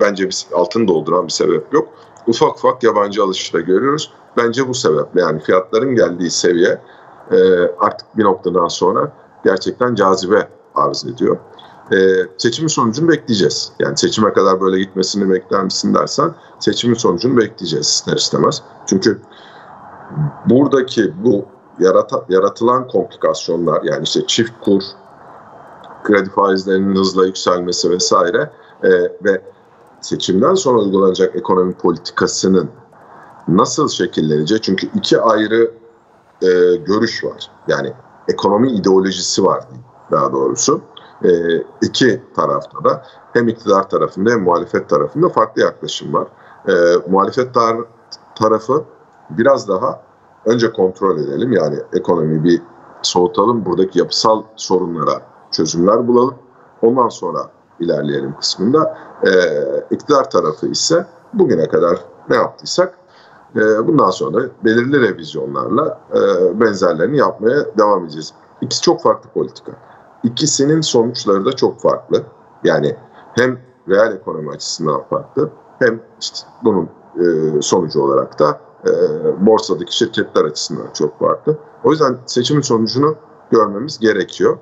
bence 0.00 0.26
bir 0.28 0.46
altın 0.54 0.88
dolduran 0.88 1.26
bir 1.26 1.32
sebep 1.32 1.72
yok. 1.72 1.88
Ufak 2.26 2.56
ufak 2.56 2.82
yabancı 2.82 3.22
alışı 3.22 3.52
da 3.52 3.60
görüyoruz. 3.60 4.12
Bence 4.36 4.68
bu 4.68 4.74
sebeple 4.74 5.20
yani 5.20 5.40
fiyatların 5.40 5.94
geldiği 5.94 6.30
seviye 6.30 6.78
e, 7.30 7.36
artık 7.78 8.18
bir 8.18 8.24
noktadan 8.24 8.68
sonra 8.68 9.12
gerçekten 9.44 9.94
cazibe 9.94 10.48
arz 10.74 11.04
ediyor. 11.04 11.36
E, 11.92 11.96
seçimin 12.38 12.68
sonucunu 12.68 13.08
bekleyeceğiz. 13.08 13.72
Yani 13.78 13.98
seçime 13.98 14.32
kadar 14.32 14.60
böyle 14.60 14.78
gitmesini 14.78 15.30
bekler 15.30 15.64
misin 15.64 15.94
dersen 15.94 16.34
seçimin 16.58 16.94
sonucunu 16.94 17.36
bekleyeceğiz 17.36 17.86
ister 17.86 18.16
istemez. 18.16 18.62
Çünkü 18.86 19.20
buradaki 20.46 21.24
bu 21.24 21.44
yarata, 21.78 22.24
yaratılan 22.28 22.88
komplikasyonlar 22.88 23.82
yani 23.82 24.02
işte 24.02 24.26
çift 24.26 24.52
kur, 24.60 24.82
kredi 26.04 26.30
faizlerinin 26.30 26.96
hızla 26.96 27.26
yükselmesi 27.26 27.90
vesaire 27.90 28.50
e, 28.82 28.90
ve 29.24 29.42
seçimden 30.00 30.54
sonra 30.54 30.78
uygulanacak 30.78 31.36
ekonomi 31.36 31.74
politikasının 31.74 32.70
nasıl 33.48 33.88
şekilleneceği 33.88 34.60
çünkü 34.60 34.88
iki 34.94 35.20
ayrı 35.20 35.70
e, 36.42 36.76
görüş 36.76 37.24
var. 37.24 37.50
Yani 37.68 37.92
ekonomi 38.28 38.72
ideolojisi 38.72 39.44
var 39.44 39.64
daha 40.10 40.32
doğrusu. 40.32 40.80
E, 41.24 41.30
iki 41.82 42.22
tarafta 42.36 42.84
da 42.84 43.02
hem 43.32 43.48
iktidar 43.48 43.90
tarafında 43.90 44.30
hem 44.30 44.42
muhalefet 44.42 44.88
tarafında 44.88 45.28
farklı 45.28 45.62
yaklaşım 45.62 46.14
var. 46.14 46.26
E, 46.68 46.72
muhalefet 47.10 47.54
tar- 47.54 47.84
tarafı 48.34 48.84
biraz 49.30 49.68
daha 49.68 50.02
önce 50.46 50.72
kontrol 50.72 51.18
edelim 51.18 51.52
yani 51.52 51.76
ekonomiyi 51.92 52.44
bir 52.44 52.62
soğutalım 53.02 53.64
buradaki 53.64 53.98
yapısal 53.98 54.42
sorunlara 54.56 55.31
çözümler 55.52 56.08
bulalım 56.08 56.34
ondan 56.82 57.08
sonra 57.08 57.50
ilerleyelim 57.80 58.36
kısmında. 58.36 58.98
E, 59.26 59.30
iktidar 59.90 60.30
tarafı 60.30 60.66
ise 60.66 61.06
bugüne 61.34 61.68
kadar 61.68 61.98
ne 62.28 62.36
yaptıysak 62.36 62.98
e, 63.56 63.86
bundan 63.86 64.10
sonra 64.10 64.42
belirli 64.64 65.00
revizyonlarla 65.00 66.00
e, 66.14 66.20
benzerlerini 66.60 67.18
yapmaya 67.18 67.78
devam 67.78 68.04
edeceğiz. 68.04 68.34
İkisi 68.60 68.82
çok 68.82 69.02
farklı 69.02 69.30
politika. 69.30 69.72
İkisinin 70.22 70.80
sonuçları 70.80 71.44
da 71.44 71.52
çok 71.52 71.80
farklı. 71.80 72.22
Yani 72.64 72.96
hem 73.34 73.58
reel 73.88 74.12
ekonomi 74.12 74.50
açısından 74.50 75.02
farklı 75.10 75.50
hem 75.78 76.00
işte 76.20 76.38
bunun 76.64 76.88
e, 77.16 77.62
sonucu 77.62 78.02
olarak 78.02 78.38
da 78.38 78.60
e, 78.86 78.90
borsadaki 79.46 79.96
şirketler 79.96 80.44
açısından 80.44 80.86
çok 80.94 81.18
farklı. 81.18 81.56
O 81.84 81.90
yüzden 81.90 82.16
seçimin 82.26 82.62
sonucunu 82.62 83.14
görmemiz 83.50 83.98
gerekiyor. 83.98 84.58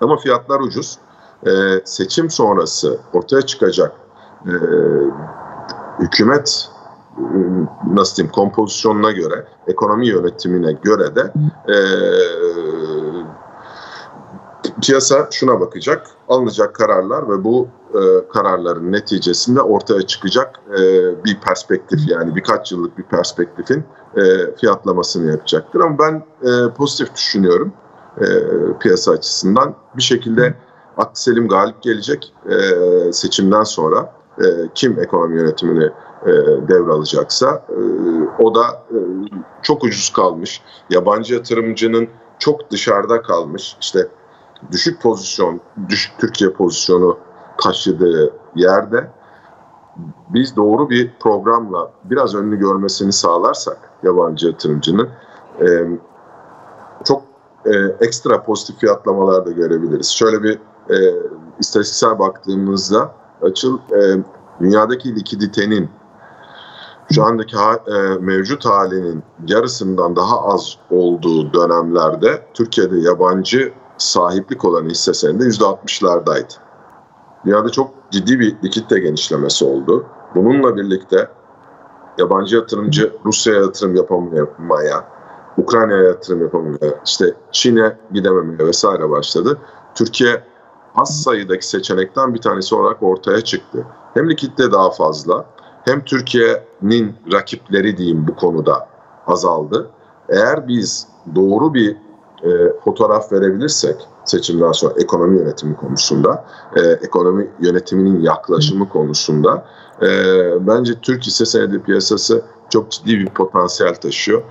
Ama 0.00 0.16
fiyatlar 0.16 0.60
ucuz. 0.60 0.98
E, 1.46 1.50
seçim 1.84 2.30
sonrası 2.30 2.98
ortaya 3.12 3.42
çıkacak 3.42 3.92
e, 4.46 4.52
hükümet 5.98 6.68
e, 7.18 7.24
nasıl 7.94 8.16
diyeyim 8.16 8.32
kompozisyonuna 8.32 9.12
göre, 9.12 9.46
ekonomi 9.66 10.08
yönetimine 10.08 10.72
göre 10.72 11.16
de 11.16 11.32
e, 11.68 11.76
piyasa 14.82 15.28
şuna 15.30 15.60
bakacak. 15.60 16.06
Alınacak 16.28 16.74
kararlar 16.74 17.28
ve 17.28 17.44
bu 17.44 17.68
e, 17.94 18.28
kararların 18.32 18.92
neticesinde 18.92 19.60
ortaya 19.60 20.02
çıkacak 20.02 20.60
e, 20.78 20.80
bir 21.24 21.40
perspektif 21.40 22.00
yani 22.08 22.36
birkaç 22.36 22.72
yıllık 22.72 22.98
bir 22.98 23.02
perspektifin 23.02 23.84
e, 24.16 24.22
fiyatlamasını 24.56 25.30
yapacaktır. 25.30 25.80
Ama 25.80 25.98
ben 25.98 26.24
e, 26.42 26.74
pozitif 26.74 27.14
düşünüyorum 27.14 27.72
e, 28.20 28.26
piyasa 28.80 29.12
açısından. 29.12 29.74
Bir 29.96 30.02
şekilde 30.02 30.54
aklı 30.96 31.20
selim 31.20 31.48
galip 31.48 31.82
gelecek 31.82 32.32
e, 32.48 32.56
seçimden 33.12 33.62
sonra 33.62 34.12
e, 34.38 34.44
kim 34.74 35.00
ekonomi 35.00 35.36
yönetimini 35.36 35.90
e, 36.26 36.32
devralacaksa 36.68 37.64
e, 37.68 37.78
o 38.42 38.54
da 38.54 38.64
e, 38.90 38.98
çok 39.62 39.84
ucuz 39.84 40.12
kalmış. 40.12 40.62
Yabancı 40.90 41.34
yatırımcının 41.34 42.08
çok 42.38 42.70
dışarıda 42.70 43.22
kalmış. 43.22 43.76
İşte 43.80 44.08
düşük 44.72 45.02
pozisyon, 45.02 45.60
düşük 45.88 46.18
Türkiye 46.18 46.50
pozisyonu 46.50 47.18
taşıdığı 47.58 48.32
yerde 48.54 49.10
biz 50.28 50.56
doğru 50.56 50.90
bir 50.90 51.12
programla 51.20 51.90
biraz 52.04 52.34
önünü 52.34 52.58
görmesini 52.58 53.12
sağlarsak 53.12 53.90
yabancı 54.02 54.46
yatırımcının 54.46 55.08
e, 55.60 55.66
e, 57.66 58.04
ekstra 58.04 58.42
pozitif 58.42 58.78
fiyatlamalar 58.78 59.46
da 59.46 59.50
görebiliriz. 59.50 60.08
Şöyle 60.08 60.42
bir 60.42 60.58
e, 60.90 60.96
istatistiksel 61.58 62.18
baktığımızda 62.18 63.14
açıl 63.42 63.78
e, 63.78 64.24
dünyadaki 64.60 65.16
likiditenin 65.16 65.90
şu 67.12 67.24
andaki 67.24 67.56
ha, 67.56 67.78
e, 67.86 68.18
mevcut 68.20 68.64
halinin 68.64 69.22
yarısından 69.46 70.16
daha 70.16 70.44
az 70.44 70.78
olduğu 70.90 71.52
dönemlerde 71.52 72.46
Türkiye'de 72.54 72.98
yabancı 72.98 73.72
sahiplik 73.98 74.64
olan 74.64 74.84
hisse 74.84 75.14
senedi 75.14 75.44
%60'lardaydı. 75.44 76.52
Dünyada 77.44 77.68
çok 77.68 77.90
ciddi 78.10 78.40
bir 78.40 78.56
likitte 78.64 78.98
genişlemesi 78.98 79.64
oldu. 79.64 80.06
Bununla 80.34 80.76
birlikte 80.76 81.28
yabancı 82.18 82.56
yatırımcı 82.56 83.12
Rusya'ya 83.24 83.60
yatırım 83.60 83.96
yapamamaya, 83.96 85.15
Ukrayna'ya 85.58 86.02
yatırım 86.02 86.42
yapamamaya, 86.42 87.00
işte 87.06 87.34
Çin'e 87.52 87.96
gidememeye 88.12 88.68
vesaire 88.68 89.10
başladı. 89.10 89.58
Türkiye 89.94 90.42
az 90.94 91.22
sayıdaki 91.22 91.68
seçenekten 91.68 92.34
bir 92.34 92.40
tanesi 92.40 92.74
olarak 92.74 93.02
ortaya 93.02 93.40
çıktı. 93.40 93.86
Hem 94.14 94.30
likitte 94.30 94.72
daha 94.72 94.90
fazla 94.90 95.46
hem 95.84 96.04
Türkiye'nin 96.04 97.14
rakipleri 97.32 97.96
diyeyim 97.96 98.26
bu 98.28 98.36
konuda 98.36 98.88
azaldı. 99.26 99.90
Eğer 100.28 100.68
biz 100.68 101.08
doğru 101.34 101.74
bir 101.74 101.96
e, 102.42 102.48
fotoğraf 102.84 103.32
verebilirsek 103.32 103.96
seçimden 104.24 104.72
sonra 104.72 104.94
ekonomi 104.96 105.38
yönetimi 105.38 105.76
konusunda, 105.76 106.44
e, 106.76 106.80
ekonomi 106.80 107.50
yönetiminin 107.60 108.20
yaklaşımı 108.20 108.88
konusunda 108.88 109.64
e, 110.02 110.08
bence 110.66 110.94
Türk 111.00 111.22
hisse 111.22 111.46
senedi 111.46 111.82
piyasası 111.82 112.44
çok 112.70 112.90
ciddi 112.90 113.18
bir 113.18 113.26
potansiyel 113.26 113.94
taşıyor. 113.94 114.42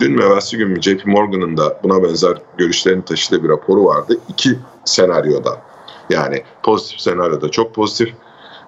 Dün 0.00 0.12
mü 0.12 0.22
evvelsi 0.22 0.56
gün 0.56 0.68
mü 0.68 0.82
JP 0.82 1.06
Morgan'ın 1.06 1.56
da 1.56 1.80
buna 1.82 2.02
benzer 2.02 2.38
görüşlerini 2.56 3.04
taşıdığı 3.04 3.44
bir 3.44 3.48
raporu 3.48 3.84
vardı. 3.84 4.18
İki 4.28 4.58
senaryoda 4.84 5.60
yani 6.10 6.42
pozitif 6.62 7.00
senaryoda 7.00 7.48
çok 7.48 7.74
pozitif, 7.74 8.14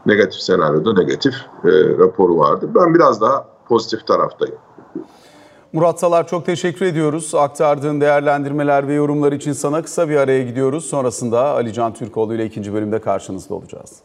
negatif 0.07 0.41
senaryoda 0.41 0.93
negatif 0.93 1.35
e, 1.65 1.71
raporu 1.99 2.39
vardı. 2.39 2.71
Ben 2.75 2.95
biraz 2.95 3.21
daha 3.21 3.49
pozitif 3.69 4.07
taraftayım. 4.07 4.57
Murat 5.73 6.01
Salar 6.01 6.27
çok 6.27 6.47
teşekkür 6.47 6.87
ediyoruz. 6.87 7.35
Aktardığın 7.35 8.01
değerlendirmeler 8.01 8.89
ve 8.89 8.95
yorumlar 8.95 9.33
için 9.33 9.53
sana 9.53 9.83
kısa 9.83 10.09
bir 10.09 10.17
araya 10.17 10.43
gidiyoruz. 10.43 10.85
Sonrasında 10.85 11.45
Ali 11.45 11.73
Can 11.73 11.95
Türkoğlu 11.95 12.35
ile 12.35 12.47
ikinci 12.47 12.75
bölümde 12.75 13.01
karşınızda 13.01 13.55
olacağız. 13.55 14.03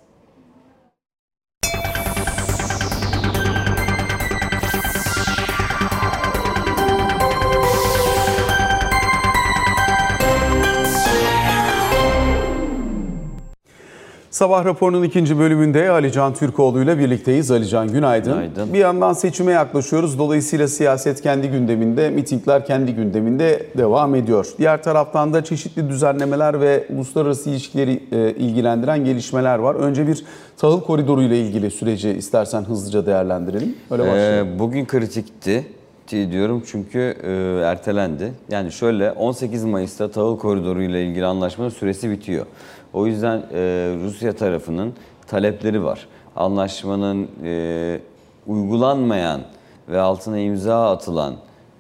Sabah 14.34 14.65
raporunun 14.65 15.04
ikinci 15.04 15.39
bölümünde 15.39 15.89
Ali 15.89 16.12
Can 16.12 16.34
Türkoğlu 16.34 16.82
ile 16.84 17.00
birlikteyiz. 17.00 17.52
Ali 17.52 17.67
Can 17.67 17.88
günaydın. 17.88 18.34
Günaydın. 18.34 18.74
Bir 18.74 18.80
yandan 18.80 19.13
seçime 19.13 19.52
yaklaşıyoruz. 19.52 20.19
Dolayısıyla 20.19 20.67
siyaset 20.67 21.22
kendi 21.22 21.48
gündeminde, 21.48 22.10
mitingler 22.10 22.65
kendi 22.65 22.96
gündeminde 22.96 23.67
devam 23.78 24.15
ediyor. 24.15 24.48
Diğer 24.58 24.84
taraftan 24.84 25.34
da 25.34 25.43
çeşitli 25.43 25.89
düzenlemeler 25.89 26.62
ve 26.62 26.88
uluslararası 26.89 27.50
ilişkileri 27.50 28.04
e, 28.12 28.32
ilgilendiren 28.32 29.06
gelişmeler 29.06 29.60
var. 29.60 29.76
Önce 29.76 30.08
bir 30.08 30.26
tahıl 30.58 30.82
koridoru 30.82 31.22
ile 31.22 31.39
ilgili 31.39 31.72
süreci 31.72 32.10
istersen 32.10 32.62
hızlıca 32.62 33.06
değerlendirelim. 33.06 33.76
Öyle 33.91 34.04
başlayalım. 34.04 34.56
Ee, 34.56 34.60
bugün 34.60 34.86
kritikti 34.86 35.65
diyorum 36.10 36.63
çünkü 36.66 37.18
e, 37.24 37.32
ertelendi. 37.66 38.34
Yani 38.50 38.72
şöyle 38.72 39.12
18 39.12 39.63
Mayıs'ta 39.63 40.12
tahıl 40.12 40.38
koridoru 40.38 40.84
ile 40.84 41.06
ilgili 41.06 41.26
anlaşmanın 41.26 41.70
süresi 41.70 42.12
bitiyor. 42.12 42.46
O 42.94 43.08
yüzden 43.08 43.38
e, 43.54 43.60
Rusya 44.04 44.34
tarafının 44.34 44.94
talepleri 45.28 45.84
var. 45.84 46.08
Anlaşmanın 46.36 47.28
e, 47.44 48.00
uygulanmayan 48.48 49.42
ve 49.89 50.00
altına 50.00 50.39
imza 50.39 50.92
atılan 50.92 51.36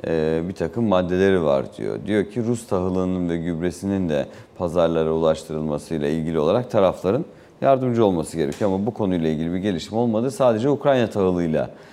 e, 0.07 0.41
bir 0.47 0.53
takım 0.53 0.87
maddeleri 0.87 1.43
var 1.43 1.65
diyor. 1.77 1.99
Diyor 2.07 2.25
ki 2.25 2.43
Rus 2.43 2.67
tahılının 2.67 3.29
ve 3.29 3.37
gübresinin 3.37 4.09
de 4.09 4.25
pazarlara 4.57 5.11
ulaştırılmasıyla 5.11 6.07
ilgili 6.07 6.39
olarak 6.39 6.71
tarafların 6.71 7.25
yardımcı 7.61 8.05
olması 8.05 8.37
gerekiyor. 8.37 8.71
Ama 8.71 8.85
bu 8.85 8.93
konuyla 8.93 9.29
ilgili 9.29 9.53
bir 9.53 9.57
gelişme 9.57 9.97
olmadı. 9.97 10.31
Sadece 10.31 10.69
Ukrayna 10.69 11.09
tahılıyla 11.09 11.63
ilgili 11.63 11.92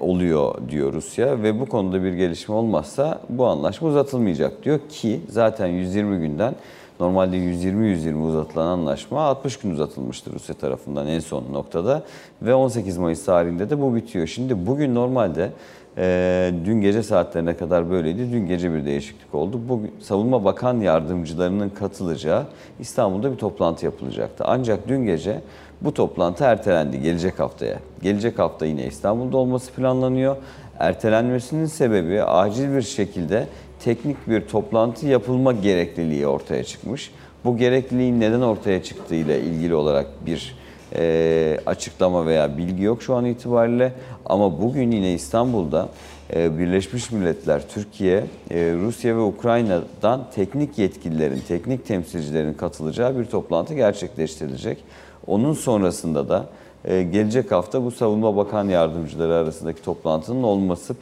oluyor 0.00 0.54
diyor 0.68 0.92
Rusya 0.92 1.42
ve 1.42 1.60
bu 1.60 1.66
konuda 1.66 2.02
bir 2.02 2.12
gelişme 2.12 2.54
olmazsa 2.54 3.20
bu 3.28 3.46
anlaşma 3.46 3.88
uzatılmayacak 3.88 4.64
diyor 4.64 4.80
ki 4.88 5.20
zaten 5.28 5.66
120 5.66 6.20
günden 6.20 6.54
normalde 7.00 7.36
120-120 7.36 8.22
uzatılan 8.22 8.66
anlaşma 8.66 9.22
60 9.22 9.56
gün 9.56 9.70
uzatılmıştır 9.70 10.32
Rusya 10.32 10.54
tarafından 10.54 11.06
en 11.06 11.20
son 11.20 11.44
noktada 11.52 12.02
ve 12.42 12.54
18 12.54 12.98
Mayıs 12.98 13.24
tarihinde 13.24 13.70
de 13.70 13.80
bu 13.80 13.94
bitiyor. 13.94 14.26
Şimdi 14.26 14.66
bugün 14.66 14.94
normalde 14.94 15.50
e, 15.98 16.52
dün 16.64 16.80
gece 16.80 17.02
saatlerine 17.02 17.56
kadar 17.56 17.90
böyleydi. 17.90 18.32
Dün 18.32 18.46
gece 18.46 18.74
bir 18.74 18.84
değişiklik 18.84 19.34
oldu. 19.34 19.60
Bugün 19.68 19.92
Savunma 20.00 20.44
Bakan 20.44 20.80
Yardımcılarının 20.80 21.68
katılacağı 21.68 22.44
İstanbul'da 22.80 23.32
bir 23.32 23.36
toplantı 23.36 23.84
yapılacaktı. 23.84 24.44
Ancak 24.46 24.88
dün 24.88 25.04
gece 25.04 25.40
bu 25.84 25.94
toplantı 25.94 26.44
ertelendi 26.44 27.02
gelecek 27.02 27.40
haftaya. 27.40 27.78
Gelecek 28.02 28.38
hafta 28.38 28.66
yine 28.66 28.86
İstanbul'da 28.86 29.36
olması 29.36 29.72
planlanıyor. 29.72 30.36
Ertelenmesinin 30.78 31.66
sebebi 31.66 32.22
acil 32.22 32.76
bir 32.76 32.82
şekilde 32.82 33.46
teknik 33.80 34.28
bir 34.28 34.40
toplantı 34.40 35.06
yapılma 35.06 35.52
gerekliliği 35.52 36.26
ortaya 36.26 36.64
çıkmış. 36.64 37.10
Bu 37.44 37.56
gerekliliğin 37.56 38.20
neden 38.20 38.40
ortaya 38.40 38.82
çıktığı 38.82 39.14
ile 39.14 39.40
ilgili 39.40 39.74
olarak 39.74 40.06
bir 40.26 40.56
e, 40.96 41.58
açıklama 41.66 42.26
veya 42.26 42.58
bilgi 42.58 42.82
yok 42.82 43.02
şu 43.02 43.14
an 43.14 43.24
itibariyle. 43.24 43.92
Ama 44.26 44.62
bugün 44.62 44.90
yine 44.90 45.12
İstanbul'da 45.12 45.88
e, 46.34 46.58
Birleşmiş 46.58 47.10
Milletler, 47.10 47.68
Türkiye, 47.68 48.24
e, 48.50 48.72
Rusya 48.80 49.16
ve 49.16 49.20
Ukrayna'dan 49.20 50.30
teknik 50.34 50.78
yetkililerin, 50.78 51.42
teknik 51.48 51.86
temsilcilerin 51.86 52.54
katılacağı 52.54 53.18
bir 53.18 53.24
toplantı 53.24 53.74
gerçekleştirilecek. 53.74 54.78
Onun 55.26 55.52
sonrasında 55.52 56.28
da 56.28 56.46
e, 56.84 57.02
gelecek 57.02 57.52
hafta 57.52 57.84
bu 57.84 57.90
Savunma 57.90 58.36
Bakan 58.36 58.68
Yardımcıları 58.68 59.34
arasındaki 59.34 59.82
toplantının 59.82 60.42
olması 60.42 60.94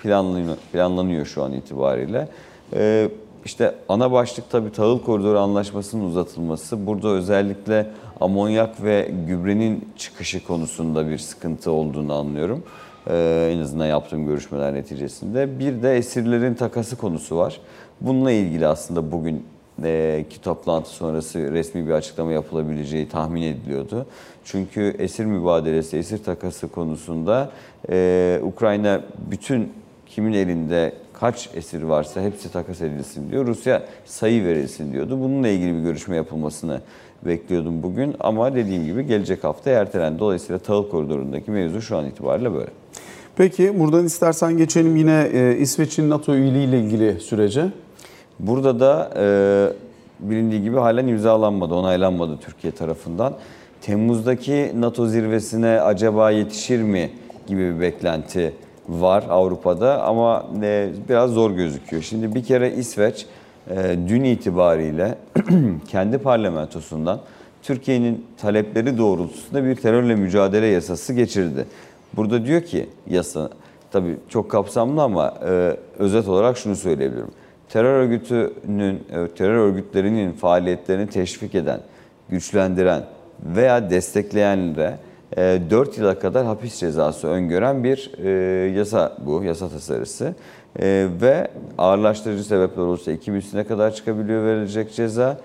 planlanıyor, 0.73 1.27
şu 1.27 1.43
an 1.43 1.53
itibariyle. 1.53 2.29
E, 2.75 3.09
işte 3.45 3.75
ana 3.89 4.13
başlık 4.13 4.51
tabii 4.51 4.73
tahıl 4.73 4.99
koridoru 4.99 5.39
anlaşmasının 5.39 6.05
uzatılması. 6.05 6.87
Burada 6.87 7.09
özellikle 7.09 7.87
amonyak 8.21 8.85
ve 8.85 9.11
gübrenin 9.27 9.89
çıkışı 9.97 10.47
konusunda 10.47 11.09
bir 11.09 11.19
sıkıntı 11.19 11.71
olduğunu 11.71 12.15
anlıyorum. 12.15 12.63
Ee, 13.11 13.51
en 13.55 13.61
azından 13.61 13.87
yaptığım 13.87 14.27
görüşmeler 14.27 14.75
neticesinde. 14.75 15.59
Bir 15.59 15.83
de 15.83 15.97
esirlerin 15.97 16.55
takası 16.55 16.97
konusu 16.97 17.37
var. 17.37 17.61
Bununla 18.01 18.31
ilgili 18.33 18.67
aslında 18.67 19.13
bugün 19.13 19.47
e, 19.85 20.25
ki 20.31 20.41
toplantı 20.41 20.91
sonrası 20.91 21.53
resmi 21.53 21.87
bir 21.87 21.93
açıklama 21.93 22.33
yapılabileceği 22.33 23.09
tahmin 23.09 23.43
ediliyordu. 23.43 24.07
Çünkü 24.45 24.95
esir 24.99 25.25
mübadelesi, 25.25 25.97
esir 25.97 26.25
takası 26.25 26.69
konusunda 26.69 27.51
e, 27.91 28.41
Ukrayna 28.43 29.01
bütün 29.31 29.73
kimin 30.07 30.33
elinde 30.33 30.93
kaç 31.13 31.49
esir 31.55 31.83
varsa 31.83 32.23
hepsi 32.23 32.53
takas 32.53 32.81
edilsin 32.81 33.31
diyor. 33.31 33.47
Rusya 33.47 33.83
sayı 34.05 34.45
verilsin 34.45 34.93
diyordu. 34.93 35.21
Bununla 35.21 35.49
ilgili 35.49 35.77
bir 35.77 35.83
görüşme 35.83 36.17
yapılmasını 36.17 36.81
bekliyordum 37.27 37.83
bugün 37.83 38.15
ama 38.21 38.55
dediğim 38.55 38.85
gibi 38.85 39.07
gelecek 39.07 39.45
hafta 39.45 39.71
ertelendi. 39.71 40.19
Dolayısıyla 40.19 40.59
tahıl 40.59 40.89
koridorundaki 40.89 41.51
mevzu 41.51 41.83
şu 41.83 41.97
an 41.97 42.07
itibariyle 42.07 42.55
böyle. 42.55 42.71
Peki 43.37 43.79
buradan 43.81 44.05
istersen 44.05 44.57
geçelim 44.57 44.97
yine 44.97 45.31
e, 45.33 45.57
İsveç'in 45.59 46.11
NATO 46.11 46.35
üyeliği 46.35 46.69
ile 46.69 46.81
ilgili 46.81 47.21
sürece. 47.21 47.69
Burada 48.39 48.81
da 48.81 49.11
e, 49.17 49.27
bilindiği 50.21 50.63
gibi 50.63 50.77
halen 50.77 51.07
imzalanmadı, 51.07 51.75
onaylanmadı 51.75 52.39
Türkiye 52.41 52.73
tarafından. 52.73 53.35
Temmuz'daki 53.81 54.73
NATO 54.77 55.07
zirvesine 55.07 55.81
acaba 55.81 56.31
yetişir 56.31 56.83
mi 56.83 57.11
gibi 57.47 57.75
bir 57.75 57.81
beklenti 57.81 58.53
var 58.89 59.25
Avrupa'da 59.31 60.03
ama 60.03 60.47
e, 60.63 60.91
biraz 61.09 61.31
zor 61.31 61.51
gözüküyor. 61.51 62.03
Şimdi 62.03 62.35
bir 62.35 62.45
kere 62.45 62.73
İsveç 62.73 63.27
e, 63.71 63.97
dün 64.09 64.25
itibariyle 64.25 65.19
kendi 65.89 66.19
parlamentosundan 66.19 67.21
Türkiye'nin 67.63 68.27
talepleri 68.41 68.99
doğrultusunda 68.99 69.65
bir 69.65 69.77
terörle 69.77 70.15
mücadele 70.15 70.67
yasası 70.67 71.13
geçirdi. 71.13 71.67
Burada 72.17 72.47
diyor 72.47 72.61
ki 72.63 72.87
yasa 73.07 73.51
tabii 73.91 74.17
çok 74.29 74.51
kapsamlı 74.51 75.03
ama 75.03 75.35
e, 75.49 75.77
özet 75.99 76.29
olarak 76.29 76.59
şunu 76.59 76.77
söyleyebilirim. 76.77 77.31
Terör 77.73 77.95
örgütünün, 77.95 78.95
e, 78.95 79.29
terör 79.29 79.57
örgütlerinin 79.57 80.33
faaliyetlerini 80.33 81.07
teşvik 81.07 81.55
eden, 81.55 81.81
güçlendiren 82.29 83.03
veya 83.43 83.91
destekleyenlere 83.91 84.99
4 85.37 85.99
yıla 85.99 86.19
kadar 86.19 86.47
hapis 86.47 86.77
cezası 86.77 87.29
öngören 87.29 87.85
bir 87.85 88.13
e, 88.25 88.31
yasa 88.71 89.17
bu, 89.27 89.45
yasa 89.45 89.69
tasarısı. 89.69 90.35
E, 90.81 91.09
ve 91.21 91.49
ağırlaştırıcı 91.79 92.45
sebepler 92.45 92.83
olursa 92.83 93.13
2 93.13 93.33
üstüne 93.33 93.65
kadar 93.65 93.95
çıkabiliyor 93.95 94.45
verilecek 94.45 94.95
ceza. 94.95 95.39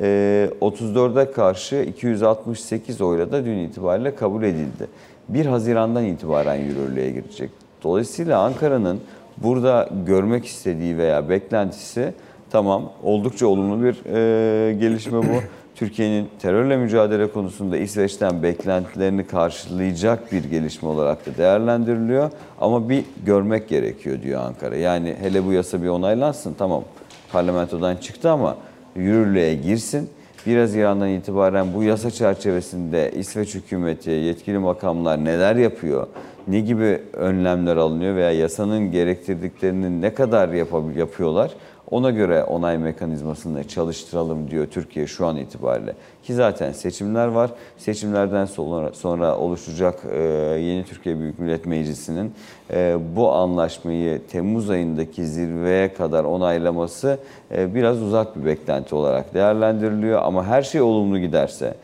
34'e 0.00 1.32
karşı 1.32 1.76
268 1.76 3.00
oyla 3.00 3.32
da 3.32 3.44
dün 3.44 3.58
itibariyle 3.58 4.14
kabul 4.14 4.42
edildi. 4.42 4.86
1 5.28 5.46
Haziran'dan 5.46 6.04
itibaren 6.04 6.54
yürürlüğe 6.54 7.10
girecek. 7.10 7.50
Dolayısıyla 7.82 8.40
Ankara'nın 8.40 9.00
burada 9.36 9.88
görmek 10.06 10.46
istediği 10.46 10.98
veya 10.98 11.28
beklentisi 11.28 12.14
tamam 12.50 12.92
oldukça 13.02 13.46
olumlu 13.46 13.84
bir 13.84 13.94
e, 14.06 14.72
gelişme 14.72 15.18
bu. 15.18 15.42
Türkiye'nin 15.74 16.28
terörle 16.38 16.76
mücadele 16.76 17.26
konusunda 17.26 17.76
İsveç'ten 17.76 18.42
beklentilerini 18.42 19.26
karşılayacak 19.26 20.32
bir 20.32 20.44
gelişme 20.44 20.88
olarak 20.88 21.26
da 21.26 21.36
değerlendiriliyor. 21.38 22.30
Ama 22.60 22.88
bir 22.88 23.04
görmek 23.26 23.68
gerekiyor 23.68 24.22
diyor 24.22 24.40
Ankara. 24.40 24.76
Yani 24.76 25.16
hele 25.20 25.46
bu 25.46 25.52
yasa 25.52 25.82
bir 25.82 25.88
onaylansın 25.88 26.54
tamam 26.58 26.84
parlamentodan 27.32 27.96
çıktı 27.96 28.30
ama 28.30 28.56
yürürlüğe 28.96 29.54
girsin. 29.54 30.10
1 30.46 30.56
Haziran'dan 30.56 31.08
itibaren 31.08 31.74
bu 31.74 31.82
yasa 31.82 32.10
çerçevesinde 32.10 33.12
İsveç 33.16 33.54
hükümeti, 33.54 34.10
yetkili 34.10 34.58
makamlar 34.58 35.24
neler 35.24 35.56
yapıyor, 35.56 36.06
ne 36.48 36.60
gibi 36.60 37.02
önlemler 37.12 37.76
alınıyor 37.76 38.16
veya 38.16 38.32
yasanın 38.32 38.90
gerektirdiklerini 38.90 40.00
ne 40.00 40.14
kadar 40.14 40.48
yapıyorlar 40.96 41.50
ona 41.92 42.10
göre 42.10 42.44
onay 42.44 42.78
mekanizmasını 42.78 43.68
çalıştıralım 43.68 44.50
diyor 44.50 44.66
Türkiye 44.66 45.06
şu 45.06 45.26
an 45.26 45.36
itibariyle. 45.36 45.94
Ki 46.22 46.34
zaten 46.34 46.72
seçimler 46.72 47.26
var. 47.26 47.50
Seçimlerden 47.76 48.44
sonra, 48.44 48.92
sonra 48.92 49.38
oluşacak 49.38 50.00
e, 50.12 50.22
yeni 50.60 50.84
Türkiye 50.84 51.18
Büyük 51.18 51.38
Millet 51.38 51.66
Meclisi'nin 51.66 52.32
e, 52.70 52.96
bu 53.16 53.32
anlaşmayı 53.32 54.20
Temmuz 54.26 54.70
ayındaki 54.70 55.26
zirveye 55.26 55.94
kadar 55.94 56.24
onaylaması 56.24 57.18
e, 57.56 57.74
biraz 57.74 58.02
uzak 58.02 58.36
bir 58.36 58.44
beklenti 58.44 58.94
olarak 58.94 59.34
değerlendiriliyor. 59.34 60.22
Ama 60.22 60.46
her 60.46 60.62
şey 60.62 60.80
olumlu 60.80 61.18
giderse, 61.18 61.74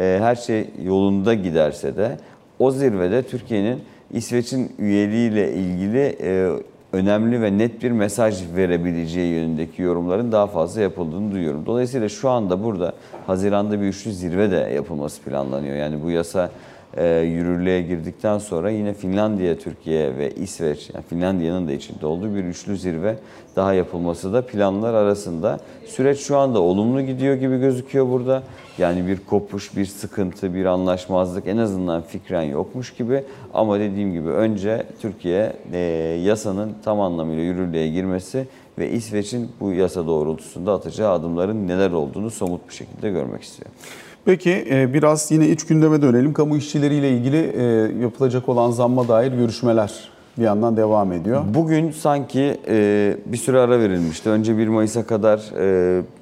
e, 0.00 0.18
her 0.20 0.34
şey 0.34 0.70
yolunda 0.84 1.34
giderse 1.34 1.96
de 1.96 2.16
o 2.58 2.70
zirvede 2.70 3.22
Türkiye'nin 3.22 3.82
İsveç'in 4.12 4.72
üyeliğiyle 4.78 5.52
ilgili 5.52 6.16
e, 6.22 6.50
önemli 6.92 7.42
ve 7.42 7.58
net 7.58 7.82
bir 7.82 7.90
mesaj 7.90 8.42
verebileceği 8.56 9.34
yönündeki 9.34 9.82
yorumların 9.82 10.32
daha 10.32 10.46
fazla 10.46 10.80
yapıldığını 10.80 11.32
duyuyorum. 11.32 11.66
Dolayısıyla 11.66 12.08
şu 12.08 12.28
anda 12.30 12.64
burada 12.64 12.92
Haziran'da 13.26 13.80
bir 13.80 13.86
üçlü 13.86 14.12
zirve 14.12 14.50
de 14.50 14.72
yapılması 14.74 15.22
planlanıyor. 15.22 15.76
Yani 15.76 16.02
bu 16.02 16.10
yasa 16.10 16.50
yürürlüğe 17.22 17.82
girdikten 17.82 18.38
sonra 18.38 18.70
yine 18.70 18.94
Finlandiya, 18.94 19.58
Türkiye 19.58 20.18
ve 20.18 20.30
İsveç, 20.30 20.90
yani 20.94 21.04
Finlandiya'nın 21.08 21.68
da 21.68 21.72
içinde 21.72 22.06
olduğu 22.06 22.34
bir 22.34 22.44
üçlü 22.44 22.76
zirve 22.76 23.18
daha 23.56 23.74
yapılması 23.74 24.32
da 24.32 24.46
planlar 24.46 24.94
arasında. 24.94 25.60
Süreç 25.86 26.20
şu 26.20 26.36
anda 26.36 26.60
olumlu 26.60 27.02
gidiyor 27.02 27.34
gibi 27.34 27.58
gözüküyor 27.58 28.08
burada. 28.08 28.42
Yani 28.78 29.06
bir 29.06 29.18
kopuş, 29.26 29.76
bir 29.76 29.86
sıkıntı, 29.86 30.54
bir 30.54 30.64
anlaşmazlık 30.64 31.46
en 31.46 31.56
azından 31.56 32.02
fikren 32.02 32.42
yokmuş 32.42 32.94
gibi. 32.94 33.24
Ama 33.54 33.80
dediğim 33.80 34.12
gibi 34.12 34.28
önce 34.28 34.86
Türkiye 35.00 35.52
e, 35.72 35.78
yasanın 36.24 36.74
tam 36.84 37.00
anlamıyla 37.00 37.42
yürürlüğe 37.42 37.88
girmesi 37.88 38.46
ve 38.78 38.90
İsveç'in 38.90 39.48
bu 39.60 39.72
yasa 39.72 40.06
doğrultusunda 40.06 40.72
atacağı 40.72 41.12
adımların 41.12 41.68
neler 41.68 41.90
olduğunu 41.90 42.30
somut 42.30 42.68
bir 42.68 42.74
şekilde 42.74 43.10
görmek 43.10 43.42
istiyor. 43.42 43.70
Peki 44.28 44.64
e, 44.70 44.94
biraz 44.94 45.30
yine 45.30 45.48
iç 45.48 45.66
gündeme 45.66 46.02
dönelim. 46.02 46.32
Kamu 46.32 46.56
işçileriyle 46.56 47.10
ilgili 47.10 47.36
e, 47.36 47.62
yapılacak 48.02 48.48
olan 48.48 48.70
zamma 48.70 49.08
dair 49.08 49.32
görüşmeler 49.32 50.08
bir 50.38 50.42
yandan 50.42 50.76
devam 50.76 51.12
ediyor. 51.12 51.44
Bugün 51.54 51.90
sanki 51.90 52.60
e, 52.68 53.16
bir 53.26 53.36
süre 53.36 53.58
ara 53.58 53.80
verilmişti. 53.80 54.30
Önce 54.30 54.58
1 54.58 54.68
Mayıs'a 54.68 55.06
kadar 55.06 55.38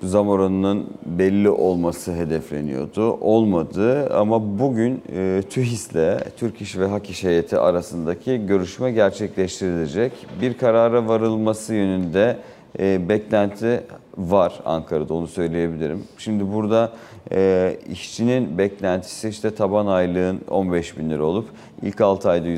zam 0.03 0.29
oranının 0.29 0.87
belli 1.07 1.51
olması 1.51 2.13
hedefleniyordu. 2.13 3.13
Olmadı 3.13 4.15
ama 4.15 4.59
bugün 4.59 5.03
e, 5.17 5.43
TÜHİS'le 5.51 6.19
Türk 6.37 6.61
İş 6.61 6.79
ve 6.79 6.87
Hak 6.87 7.11
İş 7.11 7.25
Heyeti 7.25 7.59
arasındaki 7.59 8.47
görüşme 8.47 8.93
gerçekleştirilecek. 8.93 10.13
Bir 10.41 10.59
karara 10.59 11.09
varılması 11.09 11.75
yönünde 11.75 12.37
e, 12.79 13.09
beklenti 13.09 13.85
var 14.19 14.61
Ankara'da 14.65 15.15
onu 15.15 15.27
söyleyebilirim. 15.27 16.05
Şimdi 16.19 16.53
burada 16.53 16.93
e, 17.33 17.77
işçinin 17.91 18.59
beklentisi 18.59 19.29
işte 19.29 19.55
taban 19.55 19.87
aylığın 19.87 20.41
15 20.49 20.99
bin 20.99 21.11
lira 21.11 21.25
olup 21.25 21.49
ilk 21.83 22.01
6 22.01 22.31
ayda 22.31 22.49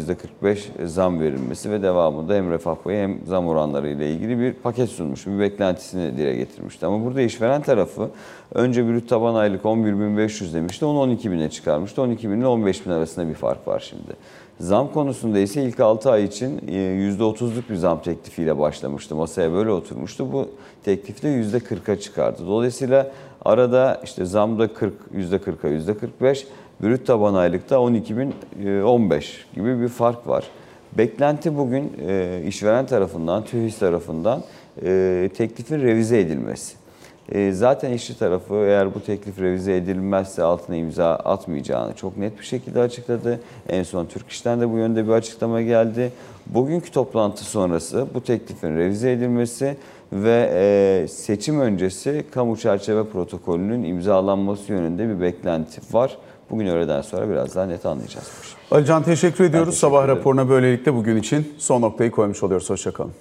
%45 0.43 0.87
zam 0.87 1.21
verilmesi 1.21 1.71
ve 1.71 1.83
devamında 1.83 2.35
hem 2.35 2.51
refah 2.51 2.75
payı 2.85 2.99
hem 2.99 3.19
zam 3.27 3.49
oranları 3.49 3.89
ile 3.89 4.11
ilgili 4.11 4.39
bir 4.39 4.53
paket 4.53 4.89
sunmuş. 4.89 5.27
Bir 5.27 5.39
beklentisini 5.39 6.17
dile 6.17 6.37
getirmişti. 6.37 6.87
Ama 6.87 7.05
burada 7.05 7.21
işveren 7.21 7.63
tarafı 7.63 8.11
önce 8.55 8.89
brüt 8.89 9.09
taban 9.09 9.35
aylık 9.35 9.65
11.500 9.65 10.55
demişti. 10.55 10.85
Onu 10.85 11.13
12.000'e 11.13 11.51
çıkarmıştı. 11.51 12.01
12.000 12.01 12.39
ile 12.39 12.45
15.000 12.45 12.93
arasında 12.93 13.29
bir 13.29 13.35
fark 13.35 13.69
var 13.69 13.81
şimdi. 13.81 14.13
Zam 14.61 14.93
konusunda 14.93 15.39
ise 15.39 15.63
ilk 15.63 15.81
6 15.81 16.11
ay 16.11 16.25
için 16.25 16.61
e, 16.69 16.73
%30'luk 16.73 17.71
bir 17.71 17.75
zam 17.75 18.03
teklifiyle 18.03 18.59
başlamıştı. 18.59 19.17
Masaya 19.17 19.53
böyle 19.53 19.71
oturmuştu. 19.71 20.33
Bu 20.33 20.49
teklifte 20.85 21.29
%40'a 21.29 22.01
çıkardı. 22.01 22.43
Dolayısıyla 22.47 23.11
arada 23.45 24.01
işte 24.05 24.25
zamda 24.25 24.73
40, 24.73 24.95
%40'a 25.17 25.93
%45, 26.21 26.45
brüt 26.83 27.07
taban 27.07 27.35
aylıkta 27.35 27.77
12.015 27.77 29.25
gibi 29.55 29.81
bir 29.81 29.89
fark 29.89 30.27
var. 30.27 30.45
Beklenti 30.99 31.57
bugün 31.59 31.93
e, 32.09 32.43
işveren 32.47 32.87
tarafından, 32.87 33.45
TÜİS 33.45 33.79
tarafından 33.79 34.43
e, 34.83 35.31
teklifin 35.37 35.81
revize 35.81 36.21
edilmesi. 36.21 36.88
E, 37.33 37.53
Zaten 37.53 37.93
işçi 37.93 38.19
tarafı 38.19 38.55
eğer 38.55 38.95
bu 38.95 39.01
teklif 39.01 39.41
revize 39.41 39.77
edilmezse 39.77 40.43
altına 40.43 40.77
imza 40.77 41.11
atmayacağını 41.15 41.95
çok 41.95 42.17
net 42.17 42.39
bir 42.39 42.45
şekilde 42.45 42.81
açıkladı. 42.81 43.41
En 43.69 43.83
son 43.83 44.07
Türk 44.07 44.29
İş'ten 44.31 44.61
de 44.61 44.73
bu 44.73 44.77
yönde 44.79 45.07
bir 45.07 45.13
açıklama 45.13 45.63
geldi. 45.63 46.13
Bugünkü 46.47 46.91
toplantı 46.91 47.45
sonrası 47.45 48.07
bu 48.15 48.21
teklifin 48.25 48.77
revize 48.77 49.13
edilmesi 49.13 49.77
ve 50.13 50.51
e, 50.55 51.09
seçim 51.09 51.61
öncesi 51.61 52.25
kamu 52.31 52.57
çerçeve 52.57 53.05
protokolünün 53.05 53.83
imzalanması 53.85 54.73
yönünde 54.73 55.09
bir 55.09 55.21
beklenti 55.21 55.81
var. 55.93 56.19
Bugün 56.51 56.67
öğleden 56.67 57.03
sonra 57.03 57.29
biraz 57.31 57.55
daha 57.55 57.67
net 57.67 57.87
anlayacağız. 57.87 58.27
Alican 58.71 59.03
teşekkür 59.03 59.45
ediyoruz. 59.45 59.69
teşekkür 59.75 59.81
Sabah 59.89 60.05
ederim. 60.05 60.19
raporuna 60.19 60.49
böylelikle 60.49 60.95
bugün 60.95 61.17
için 61.17 61.55
son 61.59 61.83
noktayı 61.83 62.11
koymuş 62.11 62.43
oluyoruz. 62.43 62.71
Hoşçakalın. 62.71 63.13